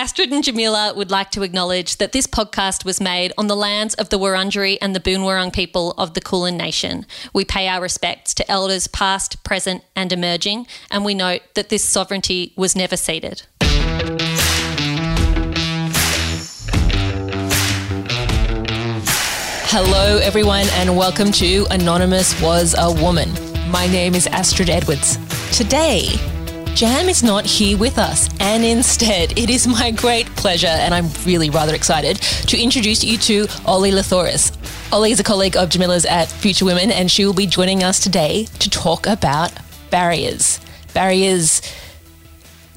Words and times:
Astrid 0.00 0.32
and 0.32 0.42
Jamila 0.42 0.94
would 0.96 1.10
like 1.10 1.30
to 1.32 1.42
acknowledge 1.42 1.98
that 1.98 2.12
this 2.12 2.26
podcast 2.26 2.86
was 2.86 3.02
made 3.02 3.34
on 3.36 3.48
the 3.48 3.54
lands 3.54 3.92
of 3.96 4.08
the 4.08 4.18
Wurundjeri 4.18 4.78
and 4.80 4.96
the 4.96 4.98
Boonwurrung 4.98 5.52
people 5.52 5.92
of 5.98 6.14
the 6.14 6.22
Kulin 6.22 6.56
Nation. 6.56 7.04
We 7.34 7.44
pay 7.44 7.68
our 7.68 7.82
respects 7.82 8.32
to 8.36 8.50
elders 8.50 8.86
past, 8.86 9.44
present, 9.44 9.84
and 9.94 10.10
emerging, 10.10 10.66
and 10.90 11.04
we 11.04 11.12
note 11.12 11.42
that 11.52 11.68
this 11.68 11.84
sovereignty 11.84 12.54
was 12.56 12.74
never 12.74 12.96
ceded. 12.96 13.42
Hello, 19.68 20.16
everyone, 20.22 20.64
and 20.76 20.96
welcome 20.96 21.30
to 21.32 21.66
Anonymous 21.70 22.40
Was 22.40 22.74
a 22.78 22.90
Woman. 22.90 23.28
My 23.70 23.86
name 23.86 24.14
is 24.14 24.26
Astrid 24.28 24.70
Edwards. 24.70 25.18
Today, 25.54 26.06
Jam 26.74 27.08
is 27.10 27.22
not 27.22 27.44
here 27.44 27.76
with 27.76 27.98
us, 27.98 28.30
and 28.40 28.64
instead, 28.64 29.36
it 29.38 29.50
is 29.50 29.66
my 29.66 29.90
great 29.90 30.26
pleasure, 30.36 30.66
and 30.66 30.94
I'm 30.94 31.10
really 31.26 31.50
rather 31.50 31.74
excited, 31.74 32.16
to 32.16 32.58
introduce 32.58 33.04
you 33.04 33.18
to 33.18 33.46
Ollie 33.66 33.90
Lathoris. 33.90 34.56
Ollie 34.90 35.10
is 35.10 35.20
a 35.20 35.24
colleague 35.24 35.56
of 35.56 35.68
Jamila's 35.68 36.06
at 36.06 36.28
Future 36.28 36.64
Women, 36.64 36.90
and 36.90 37.10
she 37.10 37.26
will 37.26 37.34
be 37.34 37.46
joining 37.46 37.82
us 37.82 38.00
today 38.00 38.46
to 38.60 38.70
talk 38.70 39.06
about 39.06 39.52
barriers. 39.90 40.58
Barriers 40.94 41.60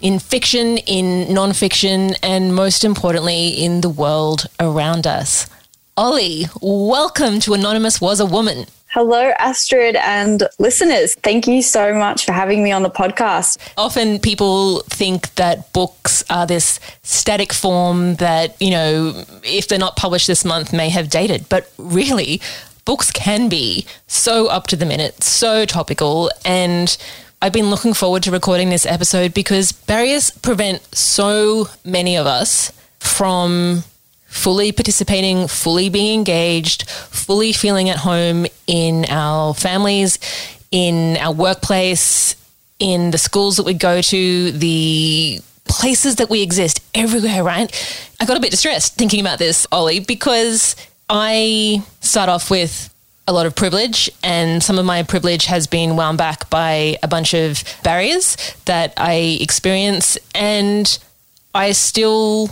in 0.01 0.19
fiction, 0.19 0.79
in 0.79 1.33
non-fiction, 1.33 2.15
and 2.21 2.53
most 2.53 2.83
importantly, 2.83 3.49
in 3.49 3.79
the 3.79 3.89
world 3.89 4.47
around 4.59 5.07
us. 5.07 5.47
Ollie, 5.95 6.47
welcome 6.61 7.39
to 7.39 7.53
Anonymous 7.53 8.01
Was 8.01 8.19
a 8.19 8.25
Woman. 8.25 8.65
Hello, 8.93 9.31
Astrid 9.39 9.95
and 9.95 10.43
listeners. 10.59 11.15
Thank 11.15 11.47
you 11.47 11.63
so 11.63 11.95
much 11.95 12.25
for 12.25 12.31
having 12.31 12.63
me 12.63 12.71
on 12.71 12.83
the 12.83 12.91
podcast. 12.91 13.57
Often 13.75 14.19
people 14.19 14.81
think 14.81 15.33
that 15.33 15.73
books 15.73 16.23
are 16.29 16.45
this 16.45 16.79
static 17.01 17.53
form 17.53 18.17
that, 18.17 18.55
you 18.61 18.69
know, 18.69 19.23
if 19.43 19.67
they're 19.67 19.79
not 19.79 19.95
published 19.95 20.27
this 20.27 20.45
month, 20.45 20.71
may 20.71 20.89
have 20.89 21.09
dated. 21.09 21.49
But 21.49 21.71
really, 21.79 22.39
books 22.85 23.09
can 23.09 23.49
be 23.49 23.87
so 24.05 24.45
up 24.45 24.67
to 24.67 24.75
the 24.75 24.85
minute, 24.85 25.23
so 25.23 25.65
topical. 25.65 26.29
And 26.45 26.95
I've 27.41 27.51
been 27.51 27.71
looking 27.71 27.95
forward 27.95 28.21
to 28.23 28.31
recording 28.31 28.69
this 28.69 28.85
episode 28.85 29.33
because 29.33 29.71
barriers 29.71 30.29
prevent 30.29 30.83
so 30.95 31.67
many 31.83 32.15
of 32.15 32.27
us 32.27 32.71
from 32.99 33.85
fully 34.33 34.71
participating, 34.71 35.47
fully 35.47 35.89
being 35.89 36.15
engaged, 36.15 36.89
fully 36.89 37.53
feeling 37.53 37.89
at 37.89 37.97
home 37.97 38.47
in 38.65 39.05
our 39.07 39.53
families, 39.53 40.17
in 40.71 41.15
our 41.17 41.31
workplace, 41.31 42.35
in 42.79 43.11
the 43.11 43.17
schools 43.17 43.57
that 43.57 43.63
we 43.63 43.75
go 43.75 44.01
to, 44.01 44.51
the 44.51 45.39
places 45.65 46.15
that 46.15 46.29
we 46.29 46.41
exist 46.41 46.81
everywhere, 46.95 47.43
right? 47.43 47.71
I 48.19 48.25
got 48.25 48.35
a 48.35 48.39
bit 48.39 48.51
distressed 48.51 48.95
thinking 48.95 49.21
about 49.21 49.37
this, 49.37 49.67
Ollie, 49.71 49.99
because 49.99 50.75
I 51.07 51.83
start 52.01 52.27
off 52.27 52.49
with 52.49 52.89
a 53.27 53.33
lot 53.33 53.45
of 53.45 53.55
privilege, 53.55 54.09
and 54.23 54.61
some 54.61 54.79
of 54.79 54.85
my 54.85 55.03
privilege 55.03 55.45
has 55.45 55.67
been 55.67 55.95
wound 55.95 56.17
back 56.17 56.49
by 56.49 56.97
a 57.03 57.07
bunch 57.07 57.33
of 57.33 57.63
barriers 57.83 58.35
that 58.65 58.93
I 58.97 59.37
experience, 59.39 60.17
and 60.35 60.97
I 61.53 61.71
still 61.73 62.49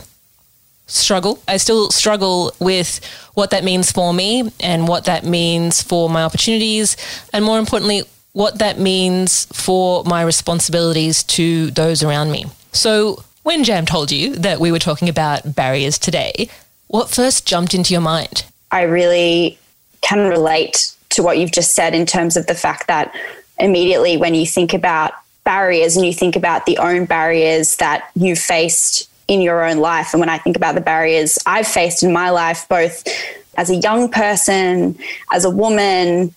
struggle. 0.86 1.42
I 1.48 1.56
still 1.56 1.90
struggle 1.90 2.52
with 2.58 3.00
what 3.34 3.50
that 3.50 3.64
means 3.64 3.90
for 3.90 4.12
me 4.12 4.50
and 4.60 4.86
what 4.86 5.04
that 5.06 5.24
means 5.24 5.82
for 5.82 6.08
my 6.08 6.22
opportunities, 6.22 6.96
and 7.32 7.44
more 7.44 7.58
importantly, 7.58 8.02
what 8.32 8.58
that 8.58 8.78
means 8.78 9.46
for 9.46 10.04
my 10.04 10.22
responsibilities 10.22 11.22
to 11.24 11.70
those 11.72 12.02
around 12.02 12.30
me. 12.30 12.46
So, 12.72 13.24
when 13.42 13.64
Jam 13.64 13.86
told 13.86 14.12
you 14.12 14.36
that 14.36 14.60
we 14.60 14.70
were 14.70 14.78
talking 14.78 15.08
about 15.08 15.54
barriers 15.54 15.98
today, 15.98 16.48
what 16.86 17.10
first 17.10 17.46
jumped 17.46 17.74
into 17.74 17.92
your 17.92 18.00
mind? 18.00 18.44
I 18.70 18.82
really 18.82 19.58
can 20.00 20.28
relate 20.28 20.92
to 21.10 21.22
what 21.22 21.38
you've 21.38 21.52
just 21.52 21.74
said 21.74 21.94
in 21.94 22.06
terms 22.06 22.36
of 22.36 22.46
the 22.46 22.54
fact 22.54 22.86
that 22.86 23.14
immediately 23.58 24.16
when 24.16 24.34
you 24.34 24.46
think 24.46 24.72
about 24.72 25.12
barriers 25.44 25.96
and 25.96 26.06
you 26.06 26.12
think 26.12 26.36
about 26.36 26.66
the 26.66 26.78
own 26.78 27.04
barriers 27.04 27.76
that 27.76 28.10
you've 28.14 28.38
faced 28.38 29.08
in 29.32 29.40
your 29.40 29.64
own 29.64 29.78
life. 29.78 30.12
And 30.12 30.20
when 30.20 30.28
I 30.28 30.38
think 30.38 30.56
about 30.56 30.74
the 30.74 30.80
barriers 30.80 31.38
I've 31.46 31.66
faced 31.66 32.02
in 32.02 32.12
my 32.12 32.30
life, 32.30 32.66
both 32.68 33.04
as 33.56 33.70
a 33.70 33.76
young 33.76 34.10
person, 34.10 34.98
as 35.32 35.44
a 35.44 35.50
woman, 35.50 36.34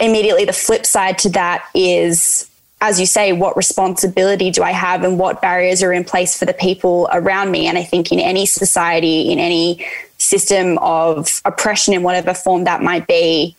immediately 0.00 0.44
the 0.44 0.52
flip 0.52 0.86
side 0.86 1.18
to 1.18 1.28
that 1.30 1.64
is, 1.74 2.48
as 2.80 3.00
you 3.00 3.06
say, 3.06 3.32
what 3.32 3.56
responsibility 3.56 4.50
do 4.50 4.62
I 4.62 4.72
have 4.72 5.02
and 5.02 5.18
what 5.18 5.40
barriers 5.40 5.82
are 5.82 5.92
in 5.92 6.04
place 6.04 6.38
for 6.38 6.44
the 6.44 6.52
people 6.52 7.08
around 7.12 7.50
me? 7.50 7.66
And 7.66 7.78
I 7.78 7.82
think 7.82 8.12
in 8.12 8.20
any 8.20 8.46
society, 8.46 9.32
in 9.32 9.38
any 9.38 9.86
system 10.18 10.78
of 10.78 11.40
oppression 11.44 11.94
in 11.94 12.02
whatever 12.02 12.34
form 12.34 12.64
that 12.64 12.82
might 12.82 13.06
be, 13.06 13.56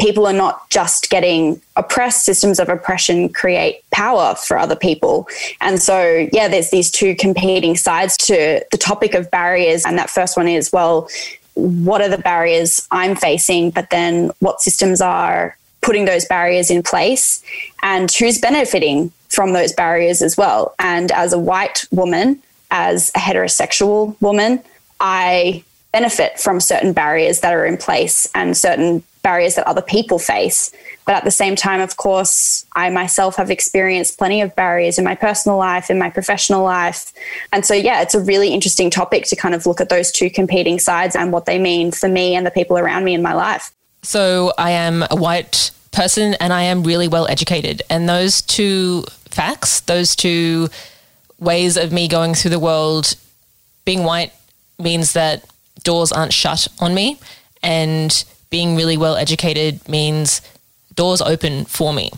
people 0.00 0.26
are 0.26 0.32
not 0.32 0.68
just 0.70 1.10
getting 1.10 1.60
oppressed 1.76 2.24
systems 2.24 2.58
of 2.58 2.68
oppression 2.68 3.28
create 3.28 3.82
power 3.90 4.34
for 4.34 4.58
other 4.58 4.76
people. 4.76 5.28
And 5.60 5.80
so 5.80 6.28
yeah 6.32 6.48
there's 6.48 6.70
these 6.70 6.90
two 6.90 7.14
competing 7.14 7.76
sides 7.76 8.16
to 8.28 8.64
the 8.70 8.78
topic 8.78 9.14
of 9.14 9.30
barriers. 9.30 9.84
And 9.84 9.98
that 9.98 10.10
first 10.10 10.36
one 10.36 10.48
is 10.48 10.72
well 10.72 11.08
what 11.54 12.00
are 12.00 12.08
the 12.08 12.18
barriers 12.18 12.86
i'm 12.90 13.14
facing? 13.14 13.70
But 13.70 13.90
then 13.90 14.30
what 14.40 14.60
systems 14.60 15.00
are 15.00 15.56
putting 15.82 16.06
those 16.06 16.24
barriers 16.24 16.70
in 16.70 16.82
place? 16.82 17.42
And 17.82 18.10
who's 18.10 18.38
benefiting 18.38 19.12
from 19.28 19.52
those 19.52 19.72
barriers 19.72 20.22
as 20.22 20.36
well? 20.36 20.74
And 20.78 21.12
as 21.12 21.32
a 21.32 21.38
white 21.38 21.84
woman 21.90 22.42
as 22.70 23.10
a 23.14 23.18
heterosexual 23.18 24.20
woman 24.20 24.62
i 25.00 25.62
benefit 25.92 26.38
from 26.38 26.60
certain 26.60 26.92
barriers 26.92 27.40
that 27.40 27.52
are 27.52 27.66
in 27.66 27.76
place 27.76 28.28
and 28.34 28.56
certain 28.56 29.02
barriers 29.22 29.54
that 29.56 29.66
other 29.66 29.82
people 29.82 30.18
face. 30.18 30.72
But 31.04 31.14
at 31.14 31.24
the 31.24 31.30
same 31.30 31.56
time, 31.56 31.80
of 31.80 31.96
course, 31.96 32.64
I 32.76 32.90
myself 32.90 33.36
have 33.36 33.50
experienced 33.50 34.18
plenty 34.18 34.40
of 34.40 34.54
barriers 34.54 34.98
in 34.98 35.04
my 35.04 35.14
personal 35.14 35.58
life, 35.58 35.90
in 35.90 35.98
my 35.98 36.10
professional 36.10 36.62
life. 36.62 37.12
And 37.52 37.64
so, 37.64 37.74
yeah, 37.74 38.02
it's 38.02 38.14
a 38.14 38.20
really 38.20 38.52
interesting 38.54 38.90
topic 38.90 39.24
to 39.26 39.36
kind 39.36 39.54
of 39.54 39.66
look 39.66 39.80
at 39.80 39.88
those 39.88 40.12
two 40.12 40.30
competing 40.30 40.78
sides 40.78 41.16
and 41.16 41.32
what 41.32 41.46
they 41.46 41.58
mean 41.58 41.92
for 41.92 42.08
me 42.08 42.34
and 42.34 42.46
the 42.46 42.50
people 42.50 42.78
around 42.78 43.04
me 43.04 43.14
in 43.14 43.22
my 43.22 43.34
life. 43.34 43.72
So, 44.02 44.52
I 44.56 44.70
am 44.70 45.04
a 45.10 45.16
white 45.16 45.70
person 45.92 46.34
and 46.34 46.52
I 46.52 46.62
am 46.62 46.84
really 46.84 47.08
well 47.08 47.26
educated. 47.26 47.82
And 47.90 48.08
those 48.08 48.42
two 48.42 49.04
facts, 49.26 49.80
those 49.80 50.16
two 50.16 50.68
ways 51.38 51.76
of 51.76 51.92
me 51.92 52.08
going 52.08 52.34
through 52.34 52.52
the 52.52 52.58
world, 52.58 53.16
being 53.84 54.04
white 54.04 54.32
means 54.78 55.12
that 55.14 55.44
doors 55.82 56.12
aren't 56.12 56.32
shut 56.32 56.68
on 56.78 56.94
me. 56.94 57.18
And 57.62 58.24
being 58.50 58.76
really 58.76 58.96
well 58.96 59.16
educated 59.16 59.88
means 59.88 60.42
doors 60.94 61.20
open 61.20 61.64
for 61.64 61.92
me. 61.92 62.10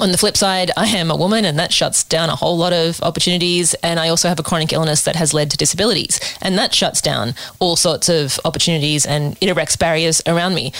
On 0.00 0.12
the 0.12 0.18
flip 0.18 0.36
side, 0.36 0.70
I 0.76 0.86
am 0.86 1.10
a 1.10 1.16
woman 1.16 1.44
and 1.44 1.58
that 1.58 1.72
shuts 1.72 2.04
down 2.04 2.30
a 2.30 2.36
whole 2.36 2.56
lot 2.56 2.72
of 2.72 3.00
opportunities. 3.02 3.74
And 3.82 3.98
I 3.98 4.08
also 4.08 4.28
have 4.28 4.38
a 4.38 4.44
chronic 4.44 4.72
illness 4.72 5.02
that 5.04 5.16
has 5.16 5.34
led 5.34 5.50
to 5.50 5.56
disabilities. 5.56 6.20
And 6.40 6.56
that 6.56 6.72
shuts 6.72 7.00
down 7.00 7.34
all 7.58 7.74
sorts 7.74 8.08
of 8.08 8.38
opportunities 8.44 9.04
and 9.04 9.36
it 9.40 9.48
erects 9.48 9.76
barriers 9.76 10.22
around 10.26 10.54
me. 10.54 10.72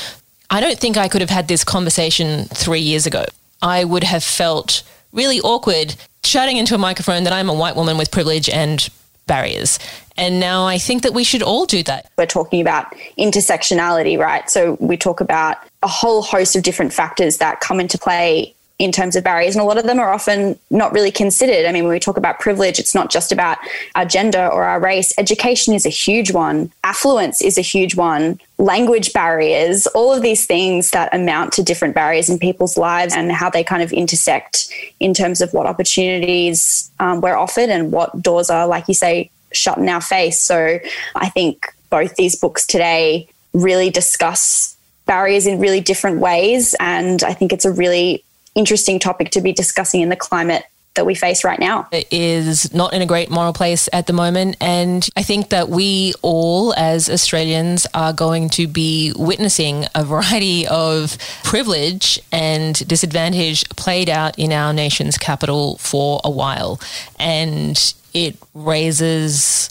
I 0.51 0.61
don't 0.61 0.79
think 0.79 0.97
I 0.97 1.09
could 1.09 1.21
have 1.21 1.31
had 1.31 1.49
this 1.49 1.65
conversation 1.65 2.45
three 2.45 2.81
years 2.81 3.07
ago. 3.07 3.25
I 3.61 3.85
would 3.85 4.05
have 4.05 4.23
felt 4.23 4.85
really 5.13 5.41
awkward 5.41 5.97
shouting 6.25 6.57
into 6.57 6.75
a 6.75 6.79
microphone 6.79 7.25
that 7.25 7.33
I'm 7.33 7.49
a 7.49 7.55
white 7.55 7.75
woman 7.75 7.99
with 7.99 8.13
privilege 8.13 8.49
and 8.49 8.89
barriers. 9.29 9.79
And 10.17 10.41
now 10.41 10.67
I 10.67 10.79
think 10.79 11.05
that 11.05 11.15
we 11.15 11.23
should 11.23 11.43
all 11.43 11.65
do 11.65 11.85
that. 11.85 12.11
We're 12.19 12.27
talking 12.27 12.61
about 12.61 12.93
intersectionality, 13.17 14.19
right? 14.19 14.51
So 14.51 14.77
we 14.81 14.97
talk 14.97 15.21
about 15.21 15.59
a 15.85 15.89
whole 15.89 16.23
host 16.23 16.57
of 16.57 16.65
different 16.65 16.93
factors 16.93 17.37
that 17.37 17.61
come 17.61 17.79
into 17.79 17.97
play 17.97 18.57
in 18.79 18.93
terms 18.93 19.17
of 19.17 19.25
barriers. 19.25 19.57
And 19.57 19.63
a 19.63 19.67
lot 19.67 19.77
of 19.77 19.85
them 19.85 19.99
are 19.99 20.13
often 20.13 20.59
not 20.71 20.93
really 20.93 21.11
considered. 21.11 21.67
I 21.67 21.73
mean, 21.73 21.85
when 21.85 21.93
we 21.93 21.99
talk 21.99 22.17
about 22.17 22.39
privilege, 22.39 22.79
it's 22.79 22.95
not 22.95 23.11
just 23.11 23.33
about 23.33 23.59
our 23.97 24.05
gender 24.05 24.47
or 24.47 24.65
our 24.65 24.79
race. 24.79 25.13
Education 25.19 25.75
is 25.75 25.85
a 25.85 25.91
huge 25.91 26.31
one, 26.31 26.71
affluence 26.85 27.43
is 27.43 27.59
a 27.59 27.63
huge 27.63 27.97
one, 27.97 28.41
language 28.59 29.13
barriers, 29.13 29.87
all 29.89 30.13
of 30.13 30.23
these 30.23 30.47
things 30.47 30.93
that 30.93 31.13
amount 31.13 31.53
to 31.55 31.63
different 31.63 31.95
barriers 31.95 32.29
in 32.29 32.39
people's 32.39 32.79
lives 32.79 33.15
and 33.15 33.33
how 33.33 33.51
they 33.51 33.65
kind 33.65 33.83
of 33.83 33.93
intersect 33.93 34.73
in 35.01 35.13
terms 35.13 35.41
of 35.41 35.53
what 35.53 35.67
opportunities 35.67 36.89
um, 37.01 37.21
we're 37.21 37.37
offered 37.37 37.71
and 37.71 37.91
what 37.91 38.23
doors 38.23 38.49
are, 38.49 38.67
like 38.67 38.87
you 38.87 38.95
say, 38.95 39.29
shut 39.53 39.79
in 39.79 39.89
our 39.89 40.01
face. 40.01 40.41
So 40.41 40.79
I 41.17 41.29
think 41.31 41.67
both 41.91 42.15
these 42.15 42.37
books 42.37 42.67
today 42.67 43.29
really 43.55 43.91
discuss 43.91 44.77
barriers 45.07 45.47
in 45.47 45.59
really 45.59 45.81
different 45.81 46.21
ways. 46.21 46.75
And 46.79 47.25
I 47.25 47.33
think 47.33 47.53
it's 47.53 47.65
a 47.65 47.73
really 47.73 48.23
interesting 48.59 48.99
topic 48.99 49.31
to 49.31 49.41
be 49.41 49.53
discussing 49.53 50.01
in 50.01 50.09
the 50.09 50.17
climate 50.17 50.65
that 50.95 51.07
we 51.07 51.15
face 51.15 51.45
right 51.45 51.61
now. 51.61 51.87
It 51.93 52.09
is 52.11 52.75
not 52.75 52.93
in 52.93 53.01
a 53.01 53.07
great 53.07 53.31
moral 53.31 53.53
place 53.53 53.89
at 53.93 54.09
the 54.09 54.13
moment. 54.13 54.57
And 54.61 55.09
I 55.17 55.23
think 55.23 55.51
that 55.51 55.69
we 55.69 56.13
all, 56.23 56.75
as 56.75 57.09
Australians, 57.09 57.87
are 57.95 58.13
going 58.13 58.49
to 58.51 58.67
be 58.67 59.13
witnessing 59.17 59.85
a 59.95 60.05
variety 60.05 60.67
of 60.67 61.17
privilege 61.45 62.19
and 62.33 62.75
disadvantage 62.89 63.69
played 63.71 64.11
out 64.11 64.37
in 64.41 64.53
our 64.53 64.73
nation's 64.73 65.17
capital 65.17 65.79
for 65.79 66.21
a 66.25 66.31
while. 66.31 66.81
And 67.19 67.95
it 68.13 68.37
raises 68.53 69.71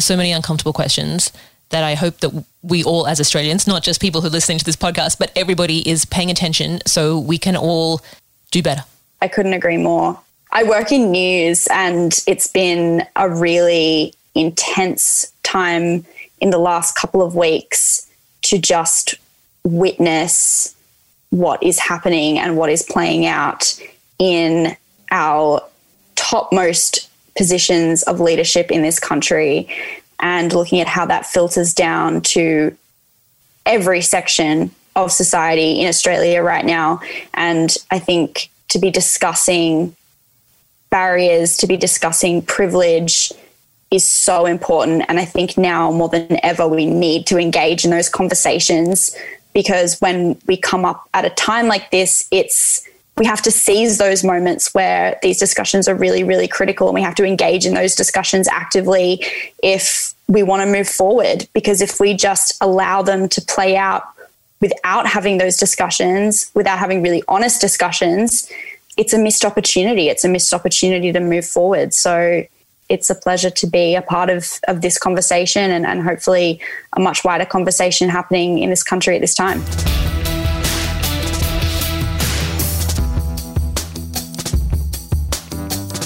so 0.00 0.16
many 0.16 0.32
uncomfortable 0.32 0.72
questions 0.72 1.32
that 1.68 1.84
I 1.84 1.94
hope 1.94 2.18
that 2.20 2.44
we 2.62 2.82
all, 2.84 3.06
as 3.06 3.20
Australians, 3.20 3.66
not 3.66 3.82
just 3.82 4.00
people 4.00 4.20
who 4.20 4.28
are 4.28 4.30
listening 4.30 4.58
to 4.58 4.64
this 4.64 4.76
podcast, 4.76 5.18
but 5.18 5.32
everybody 5.36 5.86
is 5.88 6.04
paying 6.04 6.30
attention 6.30 6.80
so 6.86 7.18
we 7.18 7.36
can 7.36 7.56
all 7.56 8.00
do 8.52 8.62
better. 8.62 8.84
I 9.20 9.26
couldn't 9.26 9.54
agree 9.54 9.78
more. 9.78 10.20
I 10.52 10.62
work 10.62 10.92
in 10.92 11.10
news 11.10 11.66
and 11.72 12.16
it's 12.26 12.46
been 12.46 13.04
a 13.16 13.28
really 13.28 14.14
intense 14.34 15.32
time 15.42 16.04
in 16.40 16.50
the 16.50 16.58
last 16.58 16.94
couple 16.94 17.22
of 17.22 17.34
weeks 17.34 18.06
to 18.42 18.58
just 18.58 19.16
witness 19.64 20.76
what 21.30 21.62
is 21.62 21.78
happening 21.78 22.38
and 22.38 22.56
what 22.56 22.70
is 22.70 22.82
playing 22.82 23.26
out 23.26 23.80
in 24.18 24.76
our 25.10 25.62
topmost 26.14 27.08
positions 27.36 28.02
of 28.02 28.20
leadership 28.20 28.70
in 28.70 28.82
this 28.82 29.00
country 29.00 29.68
and 30.20 30.52
looking 30.52 30.80
at 30.80 30.86
how 30.86 31.06
that 31.06 31.24
filters 31.24 31.72
down 31.72 32.20
to 32.20 32.76
every 33.64 34.02
section 34.02 34.70
of 34.96 35.12
society 35.12 35.80
in 35.80 35.88
Australia 35.88 36.42
right 36.42 36.64
now. 36.64 37.00
And 37.34 37.74
I 37.90 37.98
think 37.98 38.50
to 38.68 38.78
be 38.78 38.90
discussing 38.90 39.94
barriers, 40.90 41.56
to 41.58 41.66
be 41.66 41.76
discussing 41.76 42.42
privilege 42.42 43.32
is 43.90 44.08
so 44.08 44.46
important. 44.46 45.04
And 45.08 45.18
I 45.18 45.24
think 45.24 45.56
now 45.56 45.90
more 45.90 46.08
than 46.08 46.38
ever, 46.42 46.66
we 46.66 46.86
need 46.86 47.26
to 47.26 47.38
engage 47.38 47.84
in 47.84 47.90
those 47.90 48.08
conversations 48.08 49.16
because 49.52 50.00
when 50.00 50.38
we 50.46 50.56
come 50.56 50.84
up 50.84 51.08
at 51.12 51.24
a 51.24 51.30
time 51.30 51.66
like 51.68 51.90
this, 51.90 52.26
it's 52.30 52.86
we 53.18 53.26
have 53.26 53.42
to 53.42 53.50
seize 53.50 53.98
those 53.98 54.24
moments 54.24 54.72
where 54.72 55.18
these 55.22 55.38
discussions 55.38 55.86
are 55.86 55.94
really, 55.94 56.24
really 56.24 56.48
critical, 56.48 56.88
and 56.88 56.94
we 56.94 57.02
have 57.02 57.14
to 57.16 57.24
engage 57.24 57.66
in 57.66 57.74
those 57.74 57.94
discussions 57.94 58.48
actively 58.48 59.22
if 59.62 60.14
we 60.28 60.42
want 60.42 60.62
to 60.62 60.72
move 60.72 60.88
forward. 60.88 61.46
Because 61.52 61.82
if 61.82 62.00
we 62.00 62.14
just 62.14 62.54
allow 62.62 63.02
them 63.02 63.28
to 63.28 63.42
play 63.42 63.76
out 63.76 64.04
without 64.62 65.08
having 65.08 65.38
those 65.38 65.56
discussions, 65.56 66.50
without 66.54 66.78
having 66.78 67.02
really 67.02 67.22
honest 67.26 67.60
discussions, 67.60 68.48
it's 68.96 69.12
a 69.12 69.18
missed 69.18 69.44
opportunity. 69.44 70.08
It's 70.08 70.24
a 70.24 70.28
missed 70.28 70.54
opportunity 70.54 71.12
to 71.12 71.18
move 71.18 71.44
forward. 71.44 71.92
So 71.92 72.44
it's 72.88 73.10
a 73.10 73.14
pleasure 73.16 73.50
to 73.50 73.66
be 73.66 73.96
a 73.96 74.02
part 74.02 74.30
of, 74.30 74.60
of 74.68 74.80
this 74.80 74.98
conversation 74.98 75.72
and, 75.72 75.84
and 75.84 76.00
hopefully 76.02 76.60
a 76.92 77.00
much 77.00 77.24
wider 77.24 77.44
conversation 77.44 78.08
happening 78.08 78.60
in 78.60 78.70
this 78.70 78.84
country 78.84 79.16
at 79.16 79.20
this 79.20 79.34
time. 79.34 79.62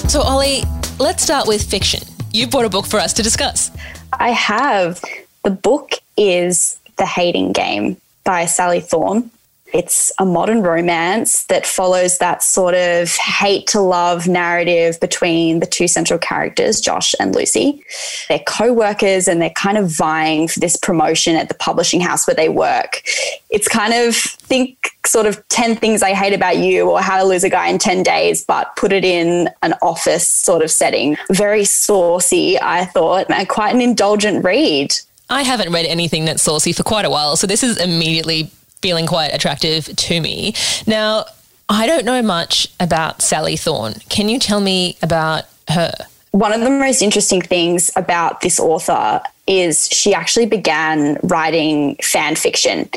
So, 0.09 0.21
Ollie, 0.21 0.63
let's 0.97 1.21
start 1.21 1.47
with 1.47 1.61
fiction. 1.61 2.01
You 2.33 2.47
brought 2.47 2.65
a 2.65 2.69
book 2.69 2.87
for 2.87 2.99
us 2.99 3.13
to 3.13 3.23
discuss. 3.23 3.69
I 4.13 4.29
have. 4.31 5.03
The 5.43 5.51
book 5.51 5.91
is 6.15 6.79
The 6.95 7.05
Hating 7.05 7.51
Game 7.51 7.97
by 8.27 8.45
Sally 8.45 8.81
Thorne. 8.81 9.31
It's 9.73 10.11
a 10.19 10.25
modern 10.25 10.61
romance 10.61 11.45
that 11.45 11.65
follows 11.65 12.17
that 12.17 12.43
sort 12.43 12.73
of 12.73 13.15
hate 13.15 13.67
to 13.67 13.79
love 13.79 14.27
narrative 14.27 14.99
between 14.99 15.61
the 15.61 15.65
two 15.65 15.87
central 15.87 16.19
characters, 16.19 16.81
Josh 16.81 17.15
and 17.21 17.33
Lucy. 17.33 17.81
They're 18.27 18.43
co 18.45 18.73
workers 18.73 19.29
and 19.29 19.41
they're 19.41 19.49
kind 19.51 19.77
of 19.77 19.89
vying 19.89 20.49
for 20.49 20.59
this 20.59 20.75
promotion 20.75 21.37
at 21.37 21.47
the 21.47 21.53
publishing 21.53 22.01
house 22.01 22.27
where 22.27 22.35
they 22.35 22.49
work. 22.49 23.01
It's 23.49 23.69
kind 23.69 23.93
of 23.93 24.15
think 24.15 24.91
sort 25.05 25.25
of 25.25 25.47
10 25.47 25.77
things 25.77 26.03
I 26.03 26.13
hate 26.13 26.33
about 26.33 26.57
you 26.57 26.89
or 26.89 26.99
how 27.01 27.17
to 27.17 27.23
lose 27.23 27.45
a 27.45 27.49
guy 27.49 27.67
in 27.67 27.77
10 27.77 28.03
days, 28.03 28.43
but 28.43 28.75
put 28.75 28.91
it 28.91 29.05
in 29.05 29.49
an 29.63 29.73
office 29.81 30.29
sort 30.29 30.63
of 30.63 30.71
setting. 30.71 31.15
Very 31.31 31.63
saucy, 31.63 32.59
I 32.59 32.85
thought, 32.85 33.29
and 33.29 33.47
quite 33.47 33.73
an 33.73 33.81
indulgent 33.81 34.43
read. 34.43 34.93
I 35.29 35.43
haven't 35.43 35.71
read 35.73 35.85
anything 35.85 36.25
that's 36.25 36.41
saucy 36.41 36.71
for 36.71 36.83
quite 36.83 37.05
a 37.05 37.09
while, 37.09 37.35
so 37.35 37.47
this 37.47 37.63
is 37.63 37.77
immediately 37.77 38.51
feeling 38.81 39.07
quite 39.07 39.33
attractive 39.33 39.85
to 39.95 40.21
me. 40.21 40.53
Now, 40.85 41.25
I 41.69 41.85
don't 41.85 42.05
know 42.05 42.21
much 42.21 42.69
about 42.79 43.21
Sally 43.21 43.57
Thorne. 43.57 43.95
Can 44.09 44.29
you 44.29 44.39
tell 44.39 44.61
me 44.61 44.97
about 45.01 45.43
her? 45.69 45.93
One 46.31 46.53
of 46.53 46.61
the 46.61 46.69
most 46.69 47.01
interesting 47.01 47.41
things 47.41 47.91
about 47.95 48.41
this 48.41 48.59
author 48.59 49.21
is 49.47 49.87
she 49.89 50.13
actually 50.13 50.45
began 50.45 51.17
writing 51.23 51.95
fan 52.03 52.35
fiction. 52.35 52.89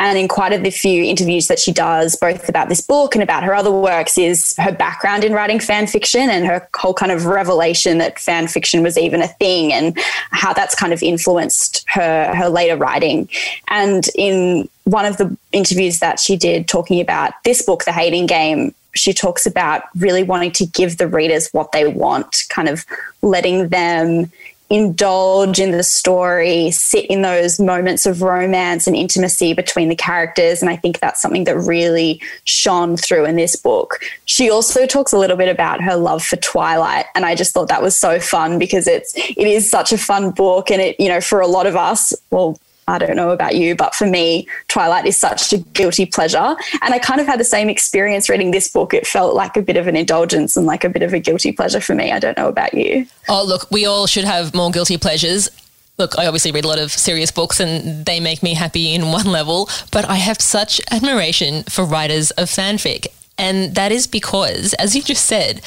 And 0.00 0.18
in 0.18 0.26
quite 0.26 0.52
a 0.52 0.70
few 0.70 1.04
interviews 1.04 1.48
that 1.48 1.58
she 1.58 1.70
does, 1.70 2.16
both 2.16 2.48
about 2.48 2.70
this 2.70 2.80
book 2.80 3.14
and 3.14 3.22
about 3.22 3.44
her 3.44 3.54
other 3.54 3.70
works, 3.70 4.16
is 4.16 4.54
her 4.56 4.72
background 4.72 5.22
in 5.22 5.32
writing 5.32 5.60
fan 5.60 5.86
fiction 5.86 6.30
and 6.30 6.46
her 6.46 6.66
whole 6.74 6.94
kind 6.94 7.12
of 7.12 7.26
revelation 7.26 7.98
that 7.98 8.18
fan 8.18 8.48
fiction 8.48 8.82
was 8.82 8.96
even 8.96 9.20
a 9.20 9.28
thing 9.28 9.72
and 9.72 9.98
how 10.30 10.52
that's 10.54 10.74
kind 10.74 10.92
of 10.92 11.02
influenced 11.02 11.84
her, 11.88 12.34
her 12.34 12.48
later 12.48 12.76
writing. 12.76 13.28
And 13.68 14.08
in 14.14 14.68
one 14.84 15.04
of 15.04 15.18
the 15.18 15.36
interviews 15.52 15.98
that 15.98 16.18
she 16.18 16.36
did 16.36 16.66
talking 16.66 17.00
about 17.00 17.32
this 17.44 17.60
book, 17.60 17.84
The 17.84 17.92
Hating 17.92 18.26
Game, 18.26 18.74
she 18.94 19.12
talks 19.12 19.46
about 19.46 19.82
really 19.96 20.22
wanting 20.22 20.52
to 20.52 20.66
give 20.66 20.96
the 20.96 21.06
readers 21.06 21.50
what 21.52 21.72
they 21.72 21.86
want, 21.86 22.44
kind 22.48 22.68
of 22.68 22.86
letting 23.22 23.68
them 23.68 24.32
indulge 24.70 25.58
in 25.58 25.70
the 25.70 25.82
story, 25.82 26.70
sit 26.70 27.06
in 27.06 27.22
those 27.22 27.58
moments 27.58 28.04
of 28.04 28.20
romance 28.20 28.86
and 28.86 28.94
intimacy 28.94 29.54
between 29.54 29.88
the 29.88 29.96
characters. 29.96 30.60
And 30.60 30.70
I 30.70 30.76
think 30.76 31.00
that's 31.00 31.22
something 31.22 31.44
that 31.44 31.56
really 31.56 32.20
shone 32.44 32.96
through 32.96 33.24
in 33.24 33.36
this 33.36 33.56
book. 33.56 34.00
She 34.26 34.50
also 34.50 34.86
talks 34.86 35.12
a 35.12 35.18
little 35.18 35.36
bit 35.36 35.48
about 35.48 35.82
her 35.82 35.96
love 35.96 36.22
for 36.22 36.36
Twilight. 36.36 37.06
And 37.14 37.24
I 37.24 37.34
just 37.34 37.54
thought 37.54 37.68
that 37.68 37.82
was 37.82 37.96
so 37.96 38.20
fun 38.20 38.58
because 38.58 38.86
it's 38.86 39.14
it 39.16 39.46
is 39.46 39.70
such 39.70 39.92
a 39.92 39.98
fun 39.98 40.32
book. 40.32 40.70
And 40.70 40.82
it, 40.82 41.00
you 41.00 41.08
know, 41.08 41.20
for 41.20 41.40
a 41.40 41.46
lot 41.46 41.66
of 41.66 41.74
us, 41.74 42.12
well, 42.30 42.58
I 42.88 42.98
don't 42.98 43.16
know 43.16 43.30
about 43.30 43.54
you, 43.54 43.74
but 43.76 43.94
for 43.94 44.06
me, 44.06 44.48
Twilight 44.68 45.04
is 45.04 45.16
such 45.16 45.52
a 45.52 45.58
guilty 45.58 46.06
pleasure. 46.06 46.56
And 46.80 46.94
I 46.94 46.98
kind 46.98 47.20
of 47.20 47.26
had 47.26 47.38
the 47.38 47.44
same 47.44 47.68
experience 47.68 48.30
reading 48.30 48.50
this 48.50 48.66
book. 48.68 48.94
It 48.94 49.06
felt 49.06 49.34
like 49.34 49.56
a 49.56 49.62
bit 49.62 49.76
of 49.76 49.86
an 49.86 49.94
indulgence 49.94 50.56
and 50.56 50.64
like 50.66 50.84
a 50.84 50.88
bit 50.88 51.02
of 51.02 51.12
a 51.12 51.18
guilty 51.18 51.52
pleasure 51.52 51.80
for 51.80 51.94
me. 51.94 52.12
I 52.12 52.18
don't 52.18 52.36
know 52.38 52.48
about 52.48 52.72
you. 52.72 53.06
Oh, 53.28 53.44
look, 53.44 53.70
we 53.70 53.84
all 53.84 54.06
should 54.06 54.24
have 54.24 54.54
more 54.54 54.70
guilty 54.70 54.96
pleasures. 54.96 55.50
Look, 55.98 56.18
I 56.18 56.26
obviously 56.26 56.50
read 56.50 56.64
a 56.64 56.68
lot 56.68 56.78
of 56.78 56.90
serious 56.90 57.30
books 57.30 57.60
and 57.60 58.06
they 58.06 58.20
make 58.20 58.42
me 58.42 58.54
happy 58.54 58.94
in 58.94 59.12
one 59.12 59.26
level, 59.26 59.68
but 59.92 60.06
I 60.06 60.16
have 60.16 60.40
such 60.40 60.80
admiration 60.90 61.64
for 61.64 61.84
writers 61.84 62.30
of 62.32 62.48
fanfic. 62.48 63.08
And 63.36 63.74
that 63.74 63.92
is 63.92 64.06
because, 64.06 64.72
as 64.74 64.96
you 64.96 65.02
just 65.02 65.26
said, 65.26 65.60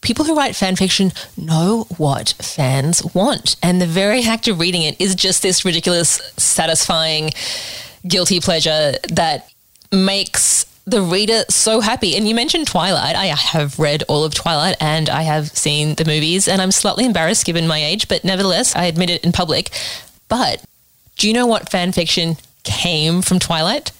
people 0.00 0.24
who 0.24 0.36
write 0.36 0.56
fan 0.56 0.76
fiction 0.76 1.12
know 1.36 1.86
what 1.96 2.34
fans 2.40 3.02
want. 3.14 3.56
And 3.62 3.80
the 3.80 3.86
very 3.86 4.22
act 4.24 4.48
of 4.48 4.60
reading 4.60 4.82
it 4.82 5.00
is 5.00 5.14
just 5.14 5.42
this 5.42 5.64
ridiculous, 5.64 6.20
satisfying, 6.36 7.30
guilty 8.06 8.40
pleasure 8.40 8.94
that 9.10 9.50
makes 9.92 10.64
the 10.86 11.02
reader 11.02 11.42
so 11.50 11.80
happy. 11.80 12.16
And 12.16 12.26
you 12.26 12.34
mentioned 12.34 12.66
Twilight. 12.66 13.14
I 13.14 13.26
have 13.26 13.78
read 13.78 14.04
all 14.08 14.24
of 14.24 14.34
Twilight 14.34 14.76
and 14.80 15.10
I 15.10 15.22
have 15.22 15.48
seen 15.48 15.94
the 15.96 16.04
movies, 16.04 16.48
and 16.48 16.62
I'm 16.62 16.72
slightly 16.72 17.04
embarrassed 17.04 17.44
given 17.44 17.66
my 17.66 17.78
age, 17.78 18.08
but 18.08 18.24
nevertheless, 18.24 18.74
I 18.74 18.84
admit 18.84 19.10
it 19.10 19.24
in 19.24 19.32
public. 19.32 19.70
But 20.28 20.62
do 21.16 21.28
you 21.28 21.34
know 21.34 21.46
what 21.46 21.70
fan 21.70 21.92
fiction 21.92 22.36
came 22.64 23.20
from 23.20 23.38
Twilight? 23.38 23.92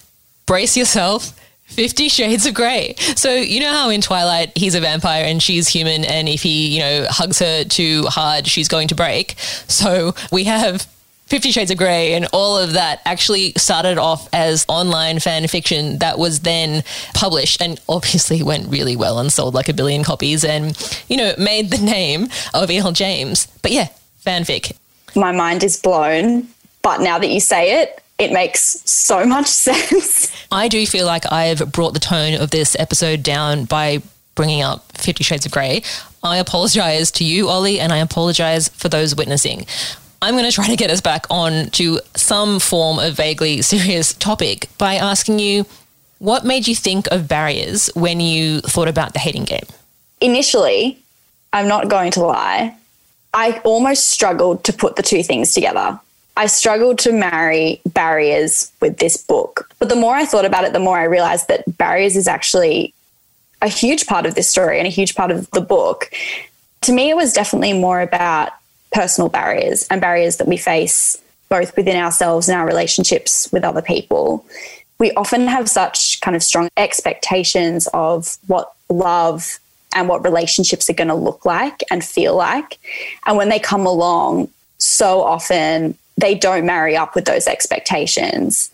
Brace 0.47 0.76
yourself 0.76 1.38
Fifty 1.68 2.08
Shades 2.08 2.46
of 2.46 2.54
Grey. 2.54 2.94
So 3.14 3.34
you 3.34 3.60
know 3.60 3.72
how 3.72 3.90
in 3.90 4.00
Twilight 4.00 4.52
he's 4.56 4.75
a 4.75 4.80
vampire 4.80 5.25
and 5.25 5.42
she's 5.42 5.68
human, 5.68 6.04
and 6.04 6.28
if 6.28 6.42
he 6.42 6.75
you 6.75 6.80
know 6.80 7.06
hugs 7.08 7.38
her 7.38 7.64
too 7.64 8.04
hard, 8.06 8.46
she's 8.46 8.68
going 8.68 8.88
to 8.88 8.94
break. 8.94 9.38
So 9.68 10.14
we 10.32 10.44
have 10.44 10.87
Fifty 11.28 11.50
Shades 11.50 11.70
of 11.70 11.76
Grey 11.76 12.14
and 12.14 12.26
all 12.32 12.56
of 12.56 12.72
that 12.72 13.02
actually 13.04 13.52
started 13.58 13.98
off 13.98 14.30
as 14.32 14.64
online 14.66 15.18
fan 15.20 15.46
fiction 15.46 15.98
that 15.98 16.18
was 16.18 16.40
then 16.40 16.82
published 17.14 17.60
and 17.60 17.78
obviously 17.87 18.42
went 18.52 18.66
really 18.68 18.96
well 18.96 19.18
and 19.18 19.30
sold 19.30 19.52
like 19.52 19.68
a 19.68 19.75
billion 19.75 20.02
copies 20.02 20.42
and, 20.42 20.75
you 21.08 21.18
know, 21.18 21.34
made 21.38 21.70
the 21.70 21.84
name 21.84 22.28
of 22.54 22.70
E.L. 22.70 22.92
James. 22.92 23.46
But 23.60 23.72
yeah, 23.72 23.88
fanfic. 24.25 24.72
My 25.14 25.32
mind 25.32 25.62
is 25.64 25.78
blown. 25.78 26.48
But 26.80 27.02
now 27.02 27.18
that 27.18 27.28
you 27.28 27.40
say 27.40 27.82
it, 27.82 28.02
it 28.18 28.32
makes 28.32 28.82
so 28.90 29.25
much 29.25 29.46
sense. 29.68 30.32
I 30.50 30.68
do 30.68 30.87
feel 30.87 31.06
like 31.06 31.30
I've 31.32 31.72
brought 31.72 31.94
the 31.94 32.00
tone 32.00 32.34
of 32.34 32.50
this 32.50 32.76
episode 32.78 33.22
down 33.22 33.64
by 33.64 34.02
bringing 34.34 34.62
up 34.62 34.84
Fifty 34.92 35.25
Shades 35.25 35.46
of 35.46 35.52
Grey. 35.52 35.82
I 36.22 36.38
apologize 36.38 37.10
to 37.12 37.25
you, 37.25 37.48
Ollie, 37.48 37.80
and 37.80 37.92
I 37.92 37.98
apologize 37.98 38.68
for 38.68 38.88
those 38.88 39.14
witnessing. 39.14 39.66
I'm 40.20 40.34
going 40.34 40.44
to 40.44 40.52
try 40.52 40.66
to 40.66 40.76
get 40.76 40.90
us 40.90 41.00
back 41.00 41.26
on 41.30 41.70
to 41.70 42.00
some 42.16 42.58
form 42.58 42.98
of 42.98 43.14
vaguely 43.14 43.62
serious 43.62 44.12
topic 44.14 44.68
by 44.78 44.96
asking 44.96 45.38
you 45.38 45.64
what 46.18 46.44
made 46.44 46.66
you 46.66 46.75
think 46.75 47.06
of 47.12 47.28
barriers 47.28 47.88
when 47.94 48.18
you 48.18 48.60
thought 48.62 48.88
about 48.88 49.12
the 49.12 49.20
hating 49.20 49.44
game? 49.44 49.66
Initially, 50.20 50.98
I'm 51.52 51.68
not 51.68 51.88
going 51.88 52.10
to 52.12 52.20
lie, 52.25 52.75
I 53.32 53.60
almost 53.64 54.08
struggled 54.08 54.64
to 54.64 54.72
put 54.72 54.96
the 54.96 55.02
two 55.02 55.22
things 55.22 55.52
together. 55.54 56.00
I 56.38 56.47
struggled 56.47 57.00
to 57.00 57.12
marry 57.12 57.80
barriers 57.85 58.71
with 58.80 58.99
this 58.99 59.16
book. 59.16 59.68
But 59.80 59.88
the 59.88 59.97
more 59.97 60.14
I 60.14 60.25
thought 60.25 60.45
about 60.45 60.62
it, 60.62 60.73
the 60.73 60.78
more 60.78 60.97
I 60.97 61.02
realized 61.02 61.49
that 61.49 61.64
barriers 61.76 62.14
is 62.14 62.28
actually 62.28 62.95
a 63.61 63.66
huge 63.66 64.07
part 64.07 64.25
of 64.25 64.37
this 64.37 64.49
story 64.49 64.78
and 64.78 64.87
a 64.87 64.90
huge 64.90 65.16
part 65.16 65.33
of 65.33 65.50
the 65.50 65.61
book. 65.61 66.12
To 66.83 66.92
me, 66.92 67.11
it 67.11 67.16
was 67.16 67.33
definitely 67.33 67.73
more 67.73 68.00
about 68.00 68.52
personal 68.92 69.28
barriers 69.28 69.85
and 69.90 70.00
barriers 70.00 70.37
that 70.37 70.47
we 70.47 70.57
face 70.57 71.21
both 71.49 71.76
within 71.76 71.97
ourselves 71.97 72.49
and 72.49 72.57
our 72.57 72.66
relationships 72.68 73.50
with 73.50 73.64
other 73.64 73.83
people. 73.83 74.47
We 75.00 75.11
often 75.14 75.49
have 75.49 75.68
such 75.68 76.21
kind 76.21 76.37
of 76.37 76.45
strong 76.45 76.68
expectations 76.76 77.88
of 77.92 78.38
what 78.47 78.73
love 78.88 79.59
and 79.92 80.09
what 80.09 80.23
relationships 80.23 80.88
are 80.88 80.95
going 80.95 81.09
to 81.09 81.16
look 81.16 81.45
like 81.45 81.83
and 81.90 82.04
feel 82.04 82.37
like. 82.37 82.78
And 83.26 83.37
when 83.37 83.49
they 83.49 83.59
come 83.59 83.87
along, 83.87 84.50
so 84.78 85.23
often 85.23 85.99
they 86.18 86.34
don't 86.34 86.66
marry 86.66 86.96
up 86.96 87.14
with 87.14 87.25
those 87.25 87.46
expectations. 87.46 88.70